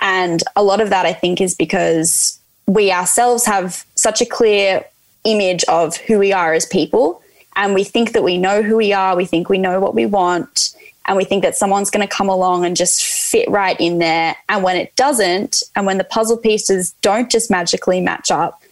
And 0.00 0.42
a 0.56 0.62
lot 0.62 0.80
of 0.80 0.90
that, 0.90 1.06
I 1.06 1.12
think, 1.12 1.40
is 1.40 1.54
because 1.54 2.38
we 2.66 2.90
ourselves 2.90 3.44
have 3.44 3.84
such 3.94 4.20
a 4.20 4.26
clear 4.26 4.84
image 5.24 5.62
of 5.64 5.96
who 5.96 6.18
we 6.18 6.32
are 6.32 6.54
as 6.54 6.66
people. 6.66 7.22
And 7.54 7.74
we 7.74 7.84
think 7.84 8.12
that 8.12 8.22
we 8.22 8.38
know 8.38 8.62
who 8.62 8.76
we 8.76 8.92
are, 8.92 9.14
we 9.16 9.26
think 9.26 9.48
we 9.48 9.58
know 9.58 9.80
what 9.80 9.94
we 9.94 10.06
want, 10.06 10.74
and 11.06 11.16
we 11.16 11.24
think 11.24 11.42
that 11.42 11.54
someone's 11.54 11.90
going 11.90 12.06
to 12.06 12.14
come 12.14 12.28
along 12.28 12.64
and 12.64 12.76
just 12.76 13.04
fit 13.04 13.48
right 13.48 13.78
in 13.80 13.98
there. 13.98 14.36
And 14.48 14.62
when 14.62 14.76
it 14.76 14.94
doesn't, 14.96 15.62
and 15.74 15.86
when 15.86 15.98
the 15.98 16.04
puzzle 16.04 16.36
pieces 16.36 16.92
don't 17.02 17.30
just 17.30 17.50
magically 17.50 18.00
match 18.00 18.30
up, 18.30 18.62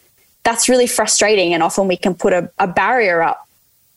that's 0.42 0.68
really 0.68 0.86
frustrating. 0.86 1.54
And 1.54 1.62
often 1.62 1.88
we 1.88 1.96
can 1.96 2.14
put 2.14 2.32
a, 2.32 2.50
a 2.58 2.66
barrier 2.66 3.22
up 3.22 3.43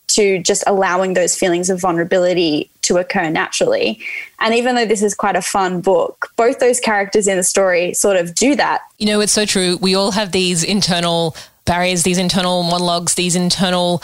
to 0.08 0.38
just 0.38 0.64
allowing 0.66 1.14
those 1.14 1.34
feelings 1.34 1.70
of 1.70 1.80
vulnerability 1.80 2.70
to 2.82 2.96
occur 2.96 3.28
naturally. 3.28 4.00
And 4.40 4.54
even 4.54 4.74
though 4.74 4.86
this 4.86 5.02
is 5.02 5.14
quite 5.14 5.36
a 5.36 5.42
fun 5.42 5.80
book, 5.80 6.32
both 6.36 6.58
those 6.58 6.80
characters 6.80 7.26
in 7.26 7.36
the 7.36 7.44
story 7.44 7.94
sort 7.94 8.16
of 8.16 8.34
do 8.34 8.56
that. 8.56 8.80
You 8.98 9.06
know, 9.06 9.20
it's 9.20 9.32
so 9.32 9.44
true. 9.44 9.76
We 9.80 9.94
all 9.94 10.12
have 10.12 10.32
these 10.32 10.64
internal 10.64 11.36
barriers, 11.64 12.02
these 12.02 12.18
internal 12.18 12.62
monologues, 12.62 13.14
these 13.14 13.36
internal 13.36 14.02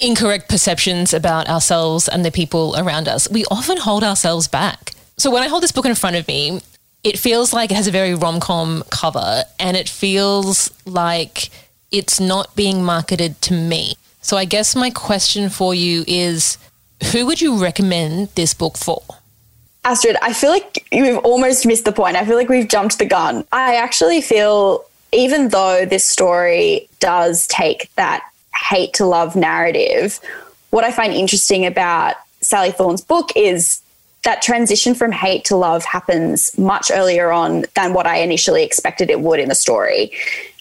incorrect 0.00 0.48
perceptions 0.48 1.12
about 1.12 1.48
ourselves 1.48 2.08
and 2.08 2.24
the 2.24 2.32
people 2.32 2.74
around 2.76 3.06
us. 3.06 3.30
We 3.30 3.44
often 3.50 3.76
hold 3.76 4.02
ourselves 4.02 4.48
back. 4.48 4.92
So 5.16 5.30
when 5.30 5.42
I 5.42 5.48
hold 5.48 5.62
this 5.62 5.72
book 5.72 5.86
in 5.86 5.94
front 5.94 6.16
of 6.16 6.26
me, 6.26 6.60
it 7.04 7.18
feels 7.18 7.52
like 7.52 7.70
it 7.70 7.74
has 7.74 7.86
a 7.86 7.92
very 7.92 8.14
rom 8.14 8.40
com 8.40 8.82
cover 8.90 9.44
and 9.60 9.76
it 9.76 9.88
feels 9.88 10.72
like 10.86 11.50
it's 11.92 12.18
not 12.18 12.56
being 12.56 12.82
marketed 12.82 13.40
to 13.42 13.54
me. 13.54 13.94
So 14.24 14.38
I 14.38 14.46
guess 14.46 14.74
my 14.74 14.88
question 14.88 15.50
for 15.50 15.74
you 15.74 16.02
is 16.06 16.56
who 17.12 17.26
would 17.26 17.42
you 17.42 17.62
recommend 17.62 18.30
this 18.36 18.54
book 18.54 18.78
for? 18.78 19.02
Astrid, 19.84 20.16
I 20.22 20.32
feel 20.32 20.48
like 20.48 20.88
you've 20.90 21.18
almost 21.18 21.66
missed 21.66 21.84
the 21.84 21.92
point. 21.92 22.16
I 22.16 22.24
feel 22.24 22.36
like 22.36 22.48
we've 22.48 22.66
jumped 22.66 22.98
the 22.98 23.04
gun. 23.04 23.44
I 23.52 23.76
actually 23.76 24.22
feel, 24.22 24.82
even 25.12 25.48
though 25.48 25.84
this 25.84 26.06
story 26.06 26.88
does 27.00 27.46
take 27.48 27.94
that 27.96 28.24
hate 28.54 28.94
to 28.94 29.04
love 29.04 29.36
narrative, 29.36 30.18
what 30.70 30.84
I 30.84 30.90
find 30.90 31.12
interesting 31.12 31.66
about 31.66 32.14
Sally 32.40 32.70
Thorne's 32.70 33.02
book 33.02 33.28
is 33.36 33.82
that 34.22 34.40
transition 34.40 34.94
from 34.94 35.12
hate 35.12 35.44
to 35.44 35.56
love 35.56 35.84
happens 35.84 36.56
much 36.56 36.90
earlier 36.90 37.30
on 37.30 37.66
than 37.74 37.92
what 37.92 38.06
I 38.06 38.20
initially 38.20 38.64
expected 38.64 39.10
it 39.10 39.20
would 39.20 39.38
in 39.38 39.50
the 39.50 39.54
story. 39.54 40.12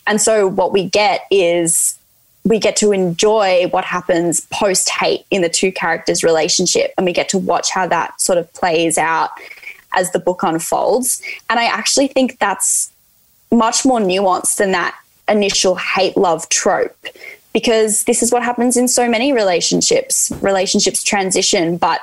And 0.05 0.22
so 0.22 0.50
what 0.50 0.74
we 0.74 0.89
get 0.89 1.25
is 1.32 1.98
we 2.46 2.60
get 2.60 2.76
to 2.78 2.92
enjoy 2.92 3.68
what 3.70 3.86
happens 3.86 4.42
post 4.52 4.90
hate 4.90 5.26
in 5.32 5.42
the 5.42 5.50
two 5.50 5.72
characters' 5.72 6.24
relationship, 6.24 6.94
and 6.98 7.06
we 7.06 7.14
get 7.14 7.30
to 7.30 7.38
watch 7.38 7.70
how 7.72 7.88
that 7.88 8.20
sort 8.20 8.38
of 8.38 8.52
plays 8.54 8.98
out 8.98 9.30
as 9.94 10.12
the 10.12 10.20
book 10.20 10.44
unfolds. 10.44 11.22
And 11.50 11.60
I 11.60 11.66
actually 11.66 12.08
think 12.08 12.40
that's 12.40 12.92
much 13.52 13.86
more 13.86 14.00
nuanced 14.00 14.58
than 14.58 14.72
that 14.72 14.98
initial 15.30 15.76
hate 15.76 16.18
love 16.18 16.50
trope 16.50 16.98
because 17.54 18.04
this 18.06 18.24
is 18.24 18.32
what 18.32 18.44
happens 18.44 18.76
in 18.76 18.88
so 18.88 19.08
many 19.08 19.32
relationships. 19.32 20.32
Relationships 20.42 21.04
transition, 21.04 21.78
but 21.78 22.02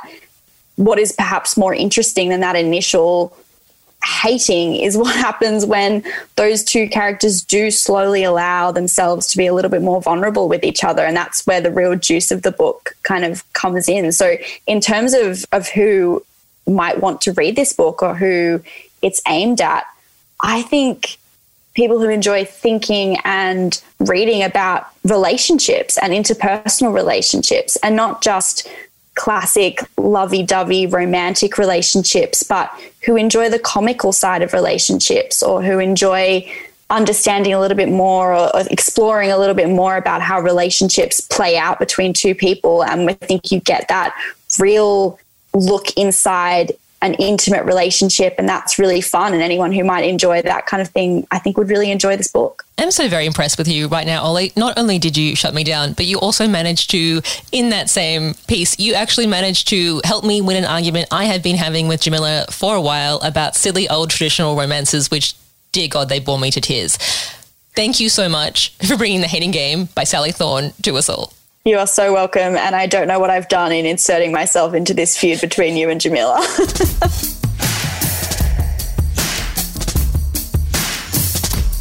what 0.77 0.99
is 0.99 1.13
perhaps 1.13 1.57
more 1.57 1.75
interesting 1.75 2.29
than 2.29 2.41
that 2.41 2.57
initial 2.57 3.37
hating 4.05 4.77
is 4.77 4.97
what 4.99 5.15
happens 5.15 5.65
when 5.67 6.05
those 6.37 6.65
two 6.65 6.89
characters 6.89 7.43
do 7.43 7.71
slowly 7.71 8.25
allow 8.25 8.73
themselves 8.73 9.27
to 9.29 9.37
be 9.37 9.47
a 9.47 9.55
little 9.55 9.71
bit 9.71 9.83
more 9.83 10.01
vulnerable 10.01 10.49
with 10.49 10.65
each 10.65 10.85
other. 10.85 11.05
And 11.05 11.17
that's 11.17 11.47
where 11.47 11.61
the 11.61 11.71
real 11.71 11.97
juice 11.97 12.31
of 12.31 12.43
the 12.43 12.53
book 12.53 12.97
kind 13.03 13.25
of 13.25 13.51
comes 13.53 13.89
in. 13.89 14.13
So 14.13 14.37
in 14.67 14.81
terms 14.81 15.15
of 15.15 15.45
of 15.53 15.69
who 15.69 16.25
might 16.67 17.01
want 17.01 17.21
to 17.23 17.33
read 17.33 17.57
this 17.57 17.73
book 17.73 18.03
or 18.03 18.15
who 18.15 18.63
it's 19.03 19.21
aimed 19.29 19.61
at 19.61 19.85
i 20.43 20.63
think 20.63 21.17
people 21.75 21.99
who 21.99 22.09
enjoy 22.09 22.45
thinking 22.45 23.17
and 23.25 23.83
reading 24.01 24.43
about 24.43 24.87
relationships 25.05 25.97
and 25.99 26.13
interpersonal 26.13 26.93
relationships 26.93 27.77
and 27.83 27.97
not 27.97 28.23
just 28.23 28.69
classic 29.21 29.81
lovey 29.99 30.43
dovey 30.43 30.87
romantic 30.87 31.59
relationships, 31.59 32.43
but 32.43 32.73
who 33.05 33.17
enjoy 33.17 33.51
the 33.51 33.59
comical 33.59 34.13
side 34.13 34.41
of 34.41 34.55
relationships 34.55 35.43
or 35.43 35.63
who 35.63 35.79
enjoy 35.79 36.51
understanding 36.89 37.53
a 37.53 37.61
little 37.61 37.77
bit 37.77 37.91
more 37.91 38.35
or, 38.35 38.51
exploring 38.71 39.31
a 39.31 39.37
little 39.37 39.55
bit 39.55 39.69
more 39.69 39.99
about 39.99 40.23
how 40.23 40.41
relationships 40.41 41.21
play 41.21 41.59
out 41.59 41.79
between 41.79 42.15
two 42.15 42.35
people. 42.35 42.83
And 42.83 43.11
I 43.11 43.13
think 43.13 43.53
you 43.53 43.61
get 43.61 43.89
that 43.89 44.15
real 44.59 45.19
look 45.53 45.93
inside 45.99 46.73
an 47.03 47.15
intimate 47.15 47.65
relationship 47.65 48.35
and 48.39 48.49
that's 48.49 48.79
really 48.79 49.01
fun 49.01 49.33
and 49.33 49.43
anyone 49.43 49.73
who 49.73 49.83
might 49.83 50.05
enjoy 50.05 50.43
that 50.43 50.67
kind 50.67 50.83
of 50.83 50.89
thing 50.89 51.27
i 51.31 51.39
think 51.39 51.57
would 51.57 51.69
really 51.69 51.91
enjoy 51.91 52.17
this 52.17 52.29
book. 52.29 52.65
I'm 52.79 52.91
so 52.91 53.09
very 53.09 53.27
impressed 53.27 53.59
with 53.59 53.69
you 53.69 53.89
right 53.89 54.07
now 54.07 54.23
ollie. 54.23 54.53
Not 54.57 54.79
only 54.79 54.99
did 54.99 55.17
you 55.17 55.37
shut 55.37 55.55
me 55.55 55.65
down 55.65 55.95
but 55.95 56.07
you 56.07 56.19
also 56.19 56.47
managed 56.47 56.91
to 56.91 57.23
in 57.53 57.71
that 57.71 57.89
same 57.89 58.35
piece 58.49 58.79
you 58.79 58.95
actually 58.95 59.27
managed 59.27 59.69
to 59.69 60.01
help 60.05 60.25
me 60.25 60.41
win 60.41 60.57
an 60.57 60.65
argument 60.65 61.09
i 61.11 61.25
had 61.25 61.43
been 61.43 61.57
having 61.57 61.89
with 61.89 62.01
jamila 62.03 62.47
for 62.51 62.77
a 62.77 62.81
while 62.81 63.19
about 63.19 63.57
silly 63.57 63.89
old 63.89 64.11
traditional 64.11 64.57
romances 64.57 65.11
which 65.11 65.35
dear 65.73 65.89
god 65.89 66.09
they 66.09 66.21
bore 66.21 66.39
me 66.39 66.51
to 66.51 66.61
tears. 66.61 66.97
Thank 67.77 68.01
you 68.01 68.09
so 68.09 68.29
much 68.29 68.75
for 68.87 68.97
bringing 68.97 69.21
the 69.21 69.29
hating 69.29 69.53
game 69.53 69.89
by 69.95 70.05
sally 70.05 70.33
thorne 70.33 70.73
to 70.83 70.97
us 70.97 71.09
all 71.09 71.33
you 71.65 71.77
are 71.77 71.87
so 71.87 72.13
welcome. 72.13 72.57
And 72.57 72.75
I 72.75 72.87
don't 72.87 73.07
know 73.07 73.19
what 73.21 73.29
I've 73.29 73.49
done 73.49 73.71
in 73.73 73.85
inserting 73.85 74.33
myself 74.33 74.73
into 74.73 74.95
this 74.95 75.19
feud 75.19 75.41
between 75.43 75.77
you 75.77 75.91
and 75.91 76.01
Jamila. 76.01 76.37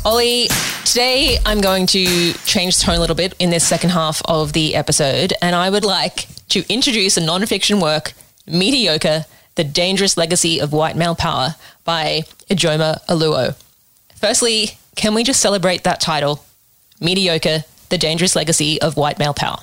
Ollie, 0.06 0.50
today 0.84 1.38
I'm 1.46 1.62
going 1.62 1.86
to 1.88 2.34
change 2.46 2.80
tone 2.80 2.98
a 2.98 3.00
little 3.00 3.16
bit 3.16 3.36
in 3.40 3.52
this 3.52 3.66
second 3.66 3.92
half 3.92 4.22
of 4.26 4.52
the 4.54 4.76
episode, 4.76 5.34
and 5.42 5.56
I 5.56 5.70
would 5.70 5.86
like 5.86 6.28
to 6.50 6.66
introduce 6.68 7.16
a 7.16 7.22
non-fiction 7.22 7.80
work, 7.80 8.14
Mediocre, 8.48 9.26
The 9.56 9.64
Dangerous 9.64 10.18
Legacy 10.18 10.60
of 10.60 10.74
White 10.74 10.96
Male 10.98 11.16
Power 11.16 11.56
by 11.86 12.24
Ijeoma 12.50 13.06
Oluo. 13.08 13.56
Firstly, 14.16 14.78
can 14.96 15.14
we 15.14 15.24
just 15.24 15.40
celebrate 15.42 15.84
that 15.84 16.02
title? 16.02 16.44
Mediocre, 17.00 17.64
The 17.90 17.98
Dangerous 17.98 18.36
Legacy 18.36 18.82
of 18.82 18.98
White 18.98 19.20
Male 19.20 19.34
Power 19.34 19.60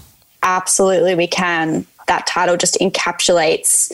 absolutely 0.47 1.15
we 1.15 1.27
can. 1.27 1.85
That 2.07 2.27
title 2.27 2.57
just 2.57 2.79
encapsulates 2.81 3.93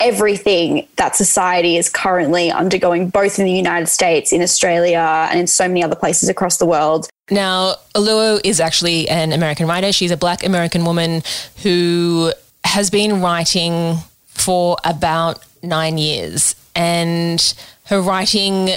everything 0.00 0.88
that 0.96 1.14
society 1.14 1.76
is 1.76 1.88
currently 1.88 2.50
undergoing, 2.50 3.08
both 3.08 3.38
in 3.38 3.44
the 3.44 3.52
United 3.52 3.86
States, 3.86 4.32
in 4.32 4.42
Australia, 4.42 5.28
and 5.30 5.38
in 5.38 5.46
so 5.46 5.68
many 5.68 5.82
other 5.82 5.94
places 5.94 6.28
across 6.28 6.56
the 6.56 6.66
world. 6.66 7.08
Now, 7.30 7.76
Oluo 7.94 8.40
is 8.44 8.60
actually 8.60 9.08
an 9.08 9.32
American 9.32 9.68
writer. 9.68 9.92
She's 9.92 10.10
a 10.10 10.16
black 10.16 10.44
American 10.44 10.84
woman 10.84 11.22
who 11.62 12.32
has 12.64 12.90
been 12.90 13.22
writing 13.22 13.96
for 14.26 14.76
about 14.84 15.38
nine 15.62 15.98
years. 15.98 16.56
And 16.74 17.54
her 17.86 18.02
writing 18.02 18.70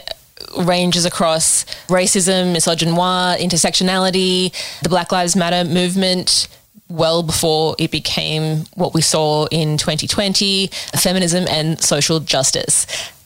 ranges 0.59 1.05
across 1.05 1.65
racism, 1.87 2.53
misogynoir, 2.55 3.37
intersectionality, 3.39 4.53
the 4.83 4.89
Black 4.89 5.11
Lives 5.11 5.35
Matter 5.35 5.67
movement, 5.67 6.47
well 6.89 7.23
before 7.23 7.75
it 7.79 7.91
became 7.91 8.65
what 8.75 8.93
we 8.93 9.01
saw 9.01 9.45
in 9.47 9.77
2020 9.77 10.67
feminism 10.97 11.45
and 11.49 11.81
social 11.81 12.19
justice. 12.19 12.85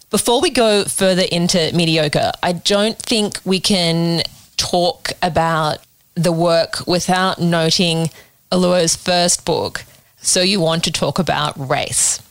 Before 0.09 0.41
we 0.41 0.49
go 0.49 0.85
further 0.85 1.23
into 1.31 1.71
mediocre, 1.73 2.31
I 2.41 2.53
don't 2.53 2.97
think 2.97 3.39
we 3.45 3.59
can 3.59 4.23
talk 4.57 5.11
about 5.21 5.79
the 6.15 6.31
work 6.31 6.87
without 6.87 7.39
noting 7.39 8.09
Oluo's 8.51 8.95
first 8.95 9.45
book, 9.45 9.85
So 10.21 10.41
You 10.41 10.59
Want 10.59 10.83
to 10.85 10.91
Talk 10.91 11.19
About 11.19 11.53
Race. 11.69 12.21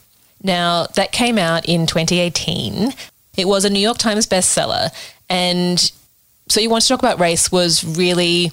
Now, 0.43 0.87
that 0.95 1.13
came 1.13 1.39
out 1.39 1.67
in 1.67 1.87
2018. 1.87 2.93
It 3.37 3.47
was 3.47 3.65
a 3.65 3.71
New 3.71 3.81
York 3.81 3.99
Times 3.99 4.27
bestseller. 4.27 4.91
And 5.29 5.93
So 6.49 6.61
You 6.61 6.71
Want 6.71 6.83
to 6.83 6.89
Talk 6.89 7.01
About 7.01 7.21
Race 7.21 7.53
was 7.53 7.85
really 7.85 8.51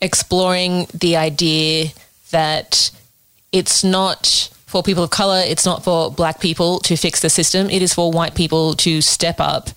exploring 0.00 0.86
the 0.94 1.16
idea 1.16 1.90
that 2.30 2.90
it's 3.52 3.82
not 3.84 4.48
for 4.66 4.82
people 4.82 5.02
of 5.02 5.10
color, 5.10 5.42
it's 5.44 5.66
not 5.66 5.82
for 5.82 6.10
black 6.12 6.40
people 6.40 6.78
to 6.80 6.96
fix 6.96 7.20
the 7.20 7.30
system. 7.30 7.68
It 7.68 7.82
is 7.82 7.92
for 7.92 8.12
white 8.12 8.34
people 8.34 8.74
to 8.74 9.00
step 9.00 9.40
up, 9.40 9.70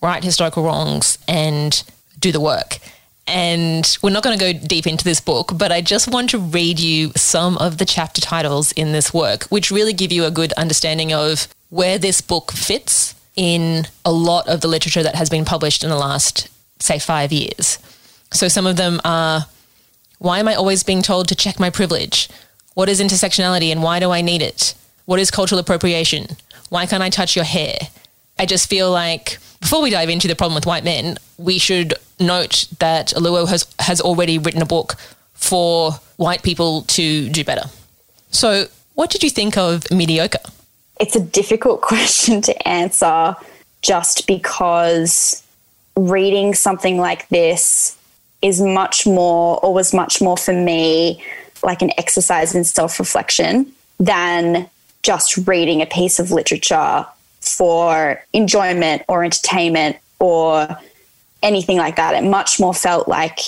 right 0.00 0.24
historical 0.24 0.62
wrongs, 0.62 1.18
and 1.28 1.82
do 2.18 2.32
the 2.32 2.40
work. 2.40 2.78
And 3.26 3.98
we're 4.02 4.08
not 4.08 4.22
going 4.22 4.38
to 4.38 4.52
go 4.52 4.58
deep 4.66 4.86
into 4.86 5.04
this 5.04 5.20
book, 5.20 5.52
but 5.54 5.70
I 5.70 5.82
just 5.82 6.10
want 6.10 6.30
to 6.30 6.38
read 6.38 6.80
you 6.80 7.12
some 7.14 7.58
of 7.58 7.76
the 7.76 7.84
chapter 7.84 8.22
titles 8.22 8.72
in 8.72 8.92
this 8.92 9.12
work, 9.12 9.44
which 9.44 9.70
really 9.70 9.92
give 9.92 10.10
you 10.12 10.24
a 10.24 10.30
good 10.30 10.54
understanding 10.54 11.12
of 11.12 11.46
where 11.68 11.98
this 11.98 12.22
book 12.22 12.50
fits 12.52 13.14
in 13.36 13.86
a 14.06 14.10
lot 14.10 14.48
of 14.48 14.62
the 14.62 14.68
literature 14.68 15.02
that 15.02 15.14
has 15.14 15.28
been 15.28 15.44
published 15.44 15.84
in 15.84 15.90
the 15.90 15.96
last, 15.96 16.48
say, 16.80 16.98
five 16.98 17.30
years. 17.30 17.78
So 18.32 18.48
some 18.48 18.66
of 18.66 18.76
them 18.76 18.98
are 19.04 19.44
Why 20.18 20.40
am 20.40 20.48
I 20.48 20.54
always 20.54 20.82
being 20.82 21.02
told 21.02 21.28
to 21.28 21.34
check 21.34 21.60
my 21.60 21.70
privilege? 21.70 22.28
What 22.74 22.88
is 22.88 23.00
intersectionality 23.00 23.70
and 23.70 23.82
why 23.82 24.00
do 24.00 24.10
I 24.10 24.20
need 24.20 24.42
it? 24.42 24.74
What 25.04 25.20
is 25.20 25.30
cultural 25.30 25.58
appropriation? 25.58 26.26
Why 26.68 26.86
can't 26.86 27.02
I 27.02 27.10
touch 27.10 27.36
your 27.36 27.44
hair? 27.44 27.76
I 28.38 28.46
just 28.46 28.68
feel 28.68 28.90
like 28.90 29.38
before 29.60 29.82
we 29.82 29.90
dive 29.90 30.08
into 30.08 30.28
the 30.28 30.36
problem 30.36 30.54
with 30.54 30.66
white 30.66 30.84
men, 30.84 31.18
we 31.38 31.58
should 31.58 31.94
note 32.20 32.66
that 32.78 33.08
Oluo 33.08 33.48
has, 33.48 33.66
has 33.78 34.00
already 34.00 34.38
written 34.38 34.62
a 34.62 34.66
book 34.66 34.96
for 35.34 35.92
white 36.16 36.42
people 36.42 36.82
to 36.82 37.28
do 37.30 37.44
better. 37.44 37.68
So, 38.30 38.66
what 38.94 39.10
did 39.10 39.22
you 39.22 39.30
think 39.30 39.56
of 39.56 39.90
mediocre? 39.90 40.40
It's 41.00 41.16
a 41.16 41.20
difficult 41.20 41.80
question 41.82 42.42
to 42.42 42.68
answer 42.68 43.36
just 43.82 44.26
because 44.26 45.42
reading 45.96 46.54
something 46.54 46.98
like 46.98 47.28
this 47.28 47.97
is 48.42 48.60
much 48.60 49.06
more, 49.06 49.58
or 49.64 49.74
was 49.74 49.92
much 49.92 50.20
more 50.20 50.36
for 50.36 50.52
me, 50.52 51.22
like 51.62 51.82
an 51.82 51.90
exercise 51.98 52.54
in 52.54 52.64
self 52.64 52.98
reflection 52.98 53.72
than 53.98 54.68
just 55.02 55.36
reading 55.46 55.82
a 55.82 55.86
piece 55.86 56.18
of 56.18 56.30
literature 56.30 57.06
for 57.40 58.22
enjoyment 58.32 59.02
or 59.08 59.24
entertainment 59.24 59.96
or 60.18 60.68
anything 61.42 61.76
like 61.76 61.96
that. 61.96 62.14
It 62.14 62.28
much 62.28 62.60
more 62.60 62.74
felt 62.74 63.08
like 63.08 63.38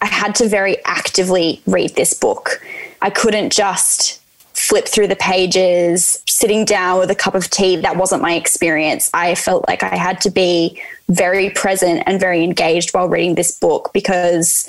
I 0.00 0.06
had 0.06 0.34
to 0.36 0.48
very 0.48 0.84
actively 0.84 1.60
read 1.66 1.94
this 1.96 2.14
book. 2.14 2.62
I 3.02 3.10
couldn't 3.10 3.52
just 3.52 4.20
flip 4.56 4.88
through 4.88 5.06
the 5.06 5.16
pages, 5.16 6.22
sitting 6.26 6.64
down 6.64 6.98
with 6.98 7.10
a 7.10 7.14
cup 7.14 7.34
of 7.34 7.50
tea. 7.50 7.76
That 7.76 7.96
wasn't 7.96 8.22
my 8.22 8.34
experience. 8.34 9.10
I 9.12 9.34
felt 9.34 9.68
like 9.68 9.82
I 9.82 9.94
had 9.94 10.20
to 10.22 10.30
be 10.30 10.82
very 11.08 11.50
present 11.50 12.02
and 12.06 12.18
very 12.18 12.42
engaged 12.42 12.94
while 12.94 13.06
reading 13.06 13.34
this 13.34 13.56
book 13.56 13.90
because 13.92 14.68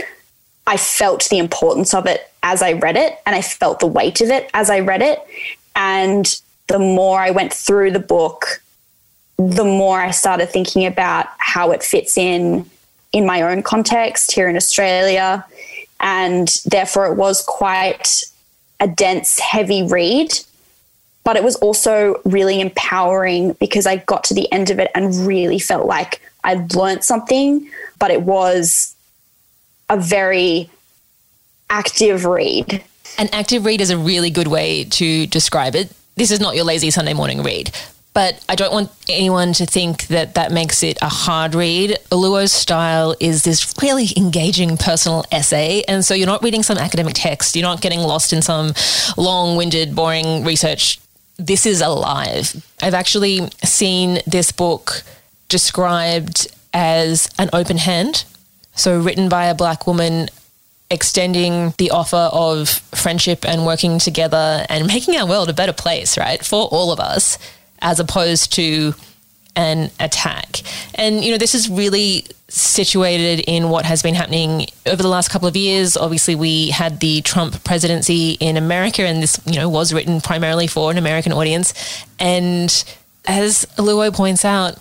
I 0.68 0.76
felt 0.76 1.30
the 1.30 1.38
importance 1.38 1.94
of 1.94 2.06
it 2.06 2.30
as 2.44 2.62
I 2.62 2.74
read 2.74 2.98
it 2.98 3.18
and 3.26 3.34
I 3.34 3.42
felt 3.42 3.80
the 3.80 3.88
weight 3.88 4.20
of 4.20 4.30
it 4.30 4.50
as 4.54 4.70
I 4.70 4.82
read 4.82 5.02
it. 5.02 5.20
And 5.74 6.40
the 6.68 6.80
more 6.80 7.22
I 7.22 7.32
went 7.32 7.54
through 7.54 7.92
the 7.92 8.00
book, 8.00 8.62
the 9.38 9.64
more 9.64 10.02
I 10.02 10.12
started 10.12 10.50
thinking 10.50 10.86
about 10.86 11.28
how 11.38 11.72
it 11.72 11.82
fits 11.82 12.18
in 12.18 12.70
in 13.14 13.26
my 13.26 13.42
own 13.42 13.64
context 13.64 14.34
here 14.34 14.50
in 14.50 14.58
Australia. 14.58 15.46
And 16.02 16.50
therefore, 16.66 17.08
it 17.08 17.16
was 17.16 17.42
quite 17.42 18.26
a 18.80 18.88
dense, 18.88 19.40
heavy 19.40 19.84
read. 19.84 20.32
But 21.24 21.36
it 21.36 21.44
was 21.44 21.58
also 21.58 22.22
really 22.24 22.62
empowering 22.62 23.54
because 23.54 23.86
I 23.86 23.98
got 23.98 24.24
to 24.26 24.34
the 24.34 24.50
end 24.52 24.70
of 24.70 24.80
it 24.80 24.90
and 24.96 25.14
really 25.28 25.60
felt 25.60 25.86
like 25.86 26.22
I'd 26.44 26.74
learned 26.74 27.04
something, 27.04 27.70
but 28.00 28.12
it 28.12 28.22
was 28.22 28.96
a 29.90 29.98
very 29.98 30.70
active 31.70 32.24
read. 32.24 32.82
An 33.18 33.28
active 33.34 33.66
read 33.66 33.82
is 33.82 33.90
a 33.90 33.98
really 33.98 34.30
good 34.30 34.48
way 34.48 34.86
to 34.86 35.28
describe 35.28 35.76
it. 35.76 35.92
This 36.16 36.32
is 36.32 36.40
not 36.40 36.56
your 36.56 36.64
lazy 36.64 36.92
Sunday 36.92 37.14
morning 37.14 37.44
read, 37.44 37.72
but 38.18 38.44
I 38.50 38.56
don't 38.56 38.74
want 38.74 38.90
anyone 39.08 39.54
to 39.54 39.68
think 39.68 40.08
that 40.08 40.34
that 40.34 40.52
makes 40.52 40.82
it 40.82 40.98
a 41.04 41.08
hard 41.08 41.54
read. 41.54 42.00
Oluo's 42.10 42.52
style 42.52 43.16
is 43.20 43.44
this 43.44 43.76
really 43.80 44.08
engaging 44.18 44.76
personal 44.76 45.24
essay, 45.32 45.84
and 45.88 46.04
so 46.04 46.16
you're 46.16 46.26
not 46.26 46.42
reading 46.42 46.64
some 46.64 46.80
academic 46.80 47.14
text, 47.14 47.56
you're 47.56 47.62
not 47.62 47.80
getting 47.80 48.00
lost 48.00 48.34
in 48.34 48.42
some 48.42 48.74
long 49.18 49.56
winded, 49.56 49.96
boring 49.96 50.44
research. 50.44 51.00
This 51.38 51.68
is 51.68 51.80
alive. 51.80 52.66
I've 52.82 52.96
actually 52.96 53.52
seen 53.64 54.18
this 54.26 54.52
book 54.52 55.04
described 55.48 56.48
as 56.74 57.30
an 57.38 57.52
open 57.54 57.78
hand. 57.78 58.26
So, 58.74 59.00
written 59.00 59.30
by 59.30 59.46
a 59.46 59.54
black 59.54 59.86
woman 59.86 60.30
extending 60.90 61.76
the 61.78 61.92
offer 61.92 62.30
of 62.32 62.70
friendship 62.96 63.46
and 63.46 63.64
working 63.64 64.00
together 64.00 64.66
and 64.70 64.88
making 64.88 65.16
our 65.18 65.28
world 65.28 65.50
a 65.50 65.54
better 65.54 65.74
place, 65.74 66.18
right, 66.18 66.44
for 66.44 66.68
all 66.72 66.92
of 66.92 67.00
us, 67.00 67.38
as 67.82 68.00
opposed 68.00 68.54
to 68.54 68.94
an 69.56 69.90
attack. 70.00 70.62
And, 70.96 71.24
you 71.24 71.32
know, 71.32 71.38
this 71.38 71.56
is 71.56 71.70
really 71.70 72.26
situated 72.48 73.40
in 73.48 73.70
what 73.70 73.86
has 73.86 74.02
been 74.02 74.16
happening 74.16 74.68
over 74.86 75.02
the 75.02 75.10
last 75.10 75.30
couple 75.30 75.48
of 75.48 75.58
years. 75.58 75.98
Obviously, 75.98 76.36
we 76.36 76.70
had 76.70 77.00
the 77.00 77.22
Trump 77.22 77.64
presidency 77.64 78.38
in 78.40 78.56
America, 78.56 79.02
and 79.04 79.22
this, 79.22 79.42
you 79.46 79.56
know, 79.56 79.68
was 79.68 79.94
written 79.94 80.22
primarily 80.22 80.68
for 80.68 80.92
an 80.92 80.98
American 80.98 81.34
audience. 81.34 81.74
And 82.20 82.70
as 83.26 83.66
Luo 83.78 84.14
points 84.14 84.46
out, 84.46 84.78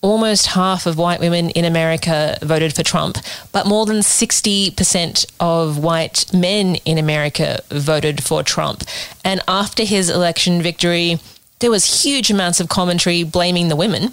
almost 0.00 0.48
half 0.48 0.84
of 0.86 0.98
white 0.98 1.18
women 1.18 1.48
in 1.50 1.64
America 1.64 2.36
voted 2.42 2.74
for 2.74 2.82
Trump, 2.82 3.16
but 3.52 3.66
more 3.66 3.86
than 3.86 3.98
60% 3.98 5.26
of 5.40 5.78
white 5.78 6.30
men 6.34 6.76
in 6.84 6.98
America 6.98 7.60
voted 7.70 8.22
for 8.22 8.42
Trump. 8.42 8.84
And 9.24 9.40
after 9.48 9.82
his 9.84 10.10
election 10.10 10.60
victory, 10.60 11.20
there 11.60 11.70
was 11.70 12.02
huge 12.02 12.30
amounts 12.30 12.60
of 12.60 12.68
commentary 12.68 13.22
blaming 13.22 13.68
the 13.68 13.76
women, 13.76 14.12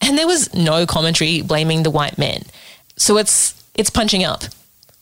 and 0.00 0.18
there 0.18 0.26
was 0.26 0.52
no 0.54 0.86
commentary 0.86 1.42
blaming 1.42 1.82
the 1.82 1.90
white 1.90 2.18
men. 2.18 2.42
So 2.96 3.16
it's 3.16 3.54
it's 3.74 3.90
punching 3.90 4.24
up. 4.24 4.44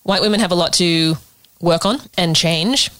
White 0.03 0.23
women 0.23 0.41
have 0.41 0.53
a 0.53 0.55
lot 0.55 0.73
to 0.75 1.17
work 1.61 1.85
on 1.85 2.01
and 2.17 2.37
change, 2.37 2.91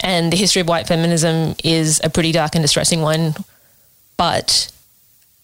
and 0.00 0.32
the 0.32 0.36
history 0.36 0.60
of 0.60 0.68
white 0.68 0.86
feminism 0.86 1.54
is 1.64 2.00
a 2.02 2.10
pretty 2.10 2.32
dark 2.32 2.54
and 2.54 2.62
distressing 2.62 3.00
one, 3.02 3.34
but 4.16 4.70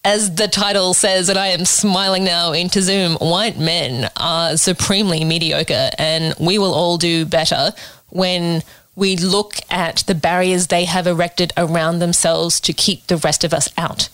as 0.05 0.35
the 0.35 0.47
title 0.47 0.93
says, 0.93 1.29
and 1.29 1.39
I 1.39 1.47
am 1.47 1.65
smiling 1.65 2.23
now 2.23 2.51
into 2.51 2.79
Zoom, 2.83 3.15
white 3.15 3.57
men 3.57 4.09
are 4.17 4.55
supremely 4.55 5.23
mediocre, 5.23 5.89
and 5.97 6.35
we 6.39 6.59
will 6.59 6.75
all 6.75 6.97
do 6.97 7.25
better 7.25 7.71
when 8.09 8.61
we 8.95 9.17
look 9.17 9.55
at 9.69 9.97
the 10.07 10.15
barriers 10.15 10.67
they 10.67 10.85
have 10.85 11.07
erected 11.07 11.51
around 11.57 11.99
themselves 11.99 12.59
to 12.61 12.73
keep 12.73 13.07
the 13.07 13.17
rest 13.17 13.43
of 13.43 13.53
us 13.53 13.69
out. 13.77 14.09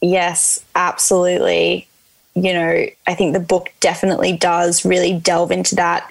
Yes, 0.00 0.64
absolutely. 0.74 1.86
You 2.34 2.52
know, 2.52 2.86
I 3.06 3.14
think 3.14 3.32
the 3.32 3.40
book 3.40 3.72
definitely 3.80 4.36
does 4.36 4.84
really 4.84 5.12
delve 5.18 5.50
into 5.50 5.74
that 5.76 6.10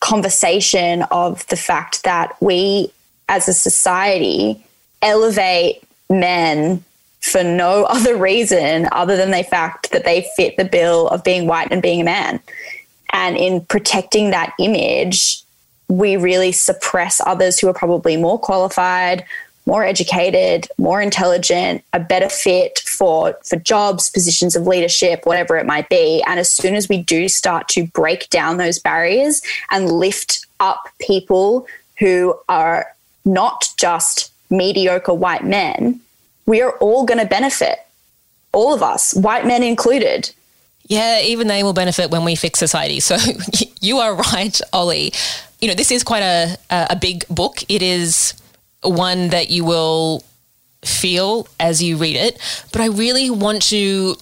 conversation 0.00 1.02
of 1.10 1.46
the 1.48 1.56
fact 1.56 2.04
that 2.04 2.34
we 2.40 2.92
as 3.28 3.48
a 3.48 3.52
society 3.52 4.64
elevate 5.02 5.82
men 6.08 6.84
for 7.20 7.44
no 7.44 7.84
other 7.88 8.16
reason 8.16 8.88
other 8.92 9.16
than 9.16 9.30
the 9.30 9.44
fact 9.44 9.90
that 9.92 10.04
they 10.04 10.28
fit 10.36 10.56
the 10.56 10.64
bill 10.64 11.08
of 11.08 11.22
being 11.22 11.46
white 11.46 11.70
and 11.70 11.82
being 11.82 12.00
a 12.00 12.04
man. 12.04 12.40
And 13.12 13.36
in 13.36 13.64
protecting 13.64 14.30
that 14.30 14.54
image, 14.58 15.42
we 15.90 16.16
really 16.16 16.52
suppress 16.52 17.20
others 17.26 17.58
who 17.58 17.68
are 17.68 17.74
probably 17.74 18.16
more 18.16 18.38
qualified, 18.38 19.24
more 19.66 19.84
educated, 19.84 20.68
more 20.78 21.02
intelligent, 21.02 21.84
a 21.92 22.00
better 22.00 22.28
fit 22.28 22.78
for 22.78 23.36
for 23.44 23.56
jobs, 23.56 24.08
positions 24.08 24.56
of 24.56 24.66
leadership, 24.66 25.26
whatever 25.26 25.56
it 25.56 25.66
might 25.66 25.88
be. 25.88 26.22
And 26.26 26.40
as 26.40 26.52
soon 26.52 26.74
as 26.74 26.88
we 26.88 27.02
do 27.02 27.28
start 27.28 27.68
to 27.68 27.86
break 27.86 28.30
down 28.30 28.56
those 28.56 28.78
barriers 28.78 29.42
and 29.70 29.90
lift 29.90 30.46
up 30.60 30.88
people 31.00 31.66
who 31.98 32.34
are 32.48 32.86
not 33.24 33.68
just 33.76 34.32
mediocre 34.48 35.14
white 35.14 35.44
men, 35.44 36.00
we 36.46 36.62
are 36.62 36.72
all 36.78 37.04
going 37.04 37.20
to 37.20 37.26
benefit. 37.26 37.78
All 38.52 38.74
of 38.74 38.82
us, 38.82 39.14
white 39.14 39.46
men 39.46 39.62
included. 39.62 40.30
Yeah, 40.88 41.20
even 41.20 41.46
they 41.46 41.62
will 41.62 41.72
benefit 41.72 42.10
when 42.10 42.24
we 42.24 42.34
fix 42.34 42.58
society. 42.58 42.98
So 42.98 43.16
you 43.80 43.98
are 43.98 44.14
right, 44.14 44.60
Ollie. 44.72 45.12
You 45.60 45.68
know, 45.68 45.74
this 45.74 45.90
is 45.90 46.02
quite 46.02 46.22
a, 46.22 46.56
a 46.70 46.96
big 46.96 47.26
book. 47.28 47.62
It 47.68 47.82
is 47.82 48.34
one 48.82 49.28
that 49.28 49.50
you 49.50 49.64
will 49.64 50.24
feel 50.84 51.46
as 51.58 51.82
you 51.82 51.96
read 51.96 52.16
it. 52.16 52.38
But 52.72 52.80
I 52.80 52.86
really 52.86 53.30
want 53.30 53.62
to 53.62 54.16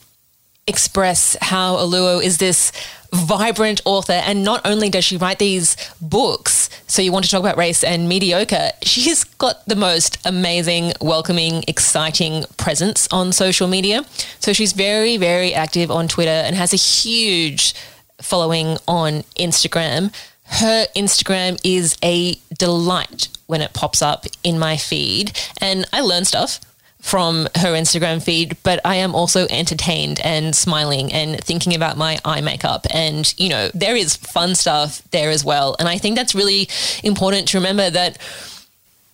express 0.67 1.37
how 1.41 1.77
Oluo 1.77 2.23
is 2.23 2.39
this 2.39 2.73
vibrant 3.13 3.81
author. 3.85 4.13
And 4.13 4.45
not 4.45 4.61
only 4.67 4.91
does 4.91 5.05
she 5.05 5.17
write 5.17 5.39
these 5.39 5.77
books, 6.01 6.69
so 6.87 7.01
you 7.01 7.13
want 7.13 7.25
to 7.25 7.31
talk 7.31 7.41
about 7.41 7.57
race 7.57 7.83
and 7.83 8.09
mediocre, 8.09 8.71
she's 8.83 9.25
got 9.25 9.65
the 9.67 9.77
most 9.77 10.19
amazing, 10.27 10.93
welcoming, 11.01 11.65
exciting 11.67 12.45
presence 12.57 13.09
on 13.11 13.33
social 13.33 13.69
media. 13.69 14.05
So 14.41 14.53
she's 14.53 14.73
very, 14.73 15.17
very 15.17 15.55
active 15.55 15.91
on 15.91 16.09
Twitter 16.09 16.31
and 16.31 16.55
has 16.57 16.73
a 16.73 16.77
huge 16.77 17.75
following 18.21 18.77
on 18.87 19.23
Instagram. 19.39 20.13
Her 20.49 20.87
Instagram 20.97 21.61
is 21.63 21.97
a 22.03 22.35
delight 22.57 23.29
when 23.47 23.61
it 23.61 23.75
pops 23.75 24.03
up 24.03 24.27
in 24.43 24.59
my 24.59 24.77
feed, 24.77 25.39
and 25.61 25.87
I 25.93 26.01
learn 26.01 26.25
stuff 26.25 26.61
from 27.01 27.45
her 27.55 27.73
Instagram 27.75 28.23
feed, 28.23 28.57
but 28.65 28.81
I 28.85 28.97
am 28.97 29.15
also 29.15 29.47
entertained 29.51 30.21
and 30.25 30.55
smiling 30.55 31.13
and 31.13 31.39
thinking 31.43 31.75
about 31.75 31.97
my 31.97 32.19
eye 32.25 32.41
makeup. 32.41 32.87
And, 32.91 33.33
you 33.39 33.49
know, 33.49 33.71
there 33.73 33.95
is 33.95 34.17
fun 34.17 34.55
stuff 34.55 35.03
there 35.13 35.31
as 35.31 35.45
well. 35.45 35.77
And 35.79 35.89
I 35.89 35.97
think 35.97 36.17
that's 36.17 36.35
really 36.35 36.69
important 37.05 37.49
to 37.49 37.59
remember 37.59 37.89
that 37.89 38.19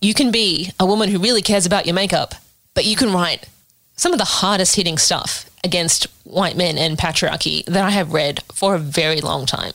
you 0.01 0.13
can 0.13 0.31
be 0.31 0.71
a 0.79 0.85
woman 0.85 1.09
who 1.09 1.19
really 1.19 1.43
cares 1.43 1.65
about 1.65 1.85
your 1.85 1.95
makeup, 1.95 2.33
but 2.73 2.85
you 2.85 2.95
can 2.95 3.13
write 3.13 3.47
some 3.95 4.11
of 4.11 4.17
the 4.17 4.25
hardest 4.25 4.75
hitting 4.75 4.97
stuff 4.97 5.49
against 5.63 6.07
white 6.23 6.57
men 6.57 6.77
and 6.77 6.97
patriarchy 6.97 7.63
that 7.65 7.83
I 7.83 7.91
have 7.91 8.13
read 8.13 8.43
for 8.51 8.75
a 8.75 8.79
very 8.79 9.21
long 9.21 9.45
time. 9.45 9.73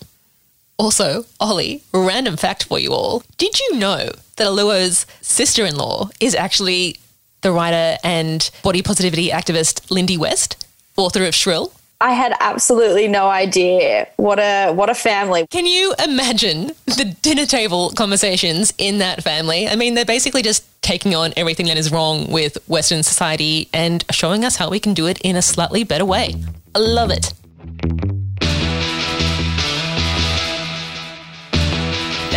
Also, 0.80 1.26
Ollie, 1.38 1.82
random 1.92 2.38
fact 2.38 2.64
for 2.64 2.78
you 2.78 2.94
all. 2.94 3.22
Did 3.36 3.60
you 3.60 3.76
know 3.76 4.08
that 4.36 4.46
Oluo's 4.46 5.04
sister 5.20 5.66
in 5.66 5.76
law 5.76 6.08
is 6.20 6.34
actually 6.34 6.96
the 7.42 7.52
writer 7.52 7.98
and 8.02 8.50
body 8.62 8.80
positivity 8.80 9.28
activist 9.28 9.90
Lindy 9.90 10.16
West, 10.16 10.66
author 10.96 11.26
of 11.26 11.34
Shrill? 11.34 11.74
I 12.00 12.12
had 12.12 12.34
absolutely 12.40 13.08
no 13.08 13.28
idea. 13.28 14.08
What 14.16 14.38
a 14.38 14.72
what 14.72 14.88
a 14.88 14.94
family. 14.94 15.46
Can 15.48 15.66
you 15.66 15.94
imagine 16.02 16.68
the 16.86 17.14
dinner 17.20 17.44
table 17.44 17.90
conversations 17.90 18.72
in 18.78 19.00
that 19.00 19.22
family? 19.22 19.68
I 19.68 19.76
mean, 19.76 19.92
they're 19.92 20.06
basically 20.06 20.40
just 20.40 20.64
taking 20.80 21.14
on 21.14 21.34
everything 21.36 21.66
that 21.66 21.76
is 21.76 21.92
wrong 21.92 22.32
with 22.32 22.56
Western 22.68 23.02
society 23.02 23.68
and 23.74 24.02
showing 24.10 24.46
us 24.46 24.56
how 24.56 24.70
we 24.70 24.80
can 24.80 24.94
do 24.94 25.06
it 25.08 25.20
in 25.20 25.36
a 25.36 25.42
slightly 25.42 25.84
better 25.84 26.06
way. 26.06 26.36
I 26.74 26.78
love 26.78 27.10
it. 27.10 27.34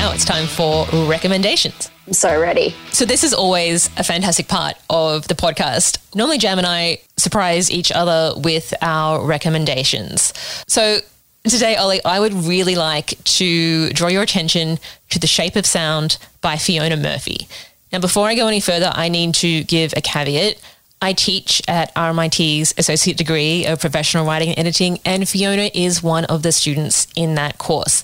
Now 0.03 0.11
it's 0.11 0.25
time 0.25 0.47
for 0.47 0.85
recommendations. 1.07 1.89
I'm 2.07 2.11
so 2.11 2.37
ready. 2.37 2.75
So 2.91 3.05
this 3.05 3.23
is 3.23 3.33
always 3.33 3.89
a 3.95 4.03
fantastic 4.03 4.49
part 4.49 4.75
of 4.89 5.29
the 5.29 5.33
podcast. 5.33 5.97
Normally 6.13 6.37
Jam 6.39 6.57
and 6.57 6.67
I 6.67 6.97
surprise 7.15 7.71
each 7.71 7.89
other 7.89 8.37
with 8.37 8.73
our 8.81 9.25
recommendations. 9.25 10.33
So 10.67 10.97
today, 11.45 11.77
Ollie, 11.77 12.03
I 12.03 12.19
would 12.19 12.33
really 12.33 12.75
like 12.75 13.23
to 13.23 13.91
draw 13.91 14.09
your 14.09 14.23
attention 14.23 14.77
to 15.11 15.19
The 15.19 15.27
Shape 15.27 15.55
of 15.55 15.65
Sound 15.65 16.17
by 16.41 16.57
Fiona 16.57 16.97
Murphy. 16.97 17.47
Now, 17.93 17.99
before 17.99 18.27
I 18.27 18.35
go 18.35 18.47
any 18.47 18.59
further, 18.59 18.91
I 18.93 19.07
need 19.07 19.35
to 19.35 19.63
give 19.63 19.93
a 19.95 20.01
caveat. 20.01 20.57
I 21.01 21.13
teach 21.13 21.61
at 21.65 21.95
RMIT's 21.95 22.73
Associate 22.77 23.15
Degree 23.15 23.65
of 23.65 23.79
Professional 23.79 24.25
Writing 24.25 24.49
and 24.49 24.59
Editing, 24.59 24.99
and 25.05 25.29
Fiona 25.29 25.71
is 25.73 26.03
one 26.03 26.25
of 26.25 26.43
the 26.43 26.51
students 26.51 27.07
in 27.15 27.35
that 27.35 27.57
course. 27.57 28.03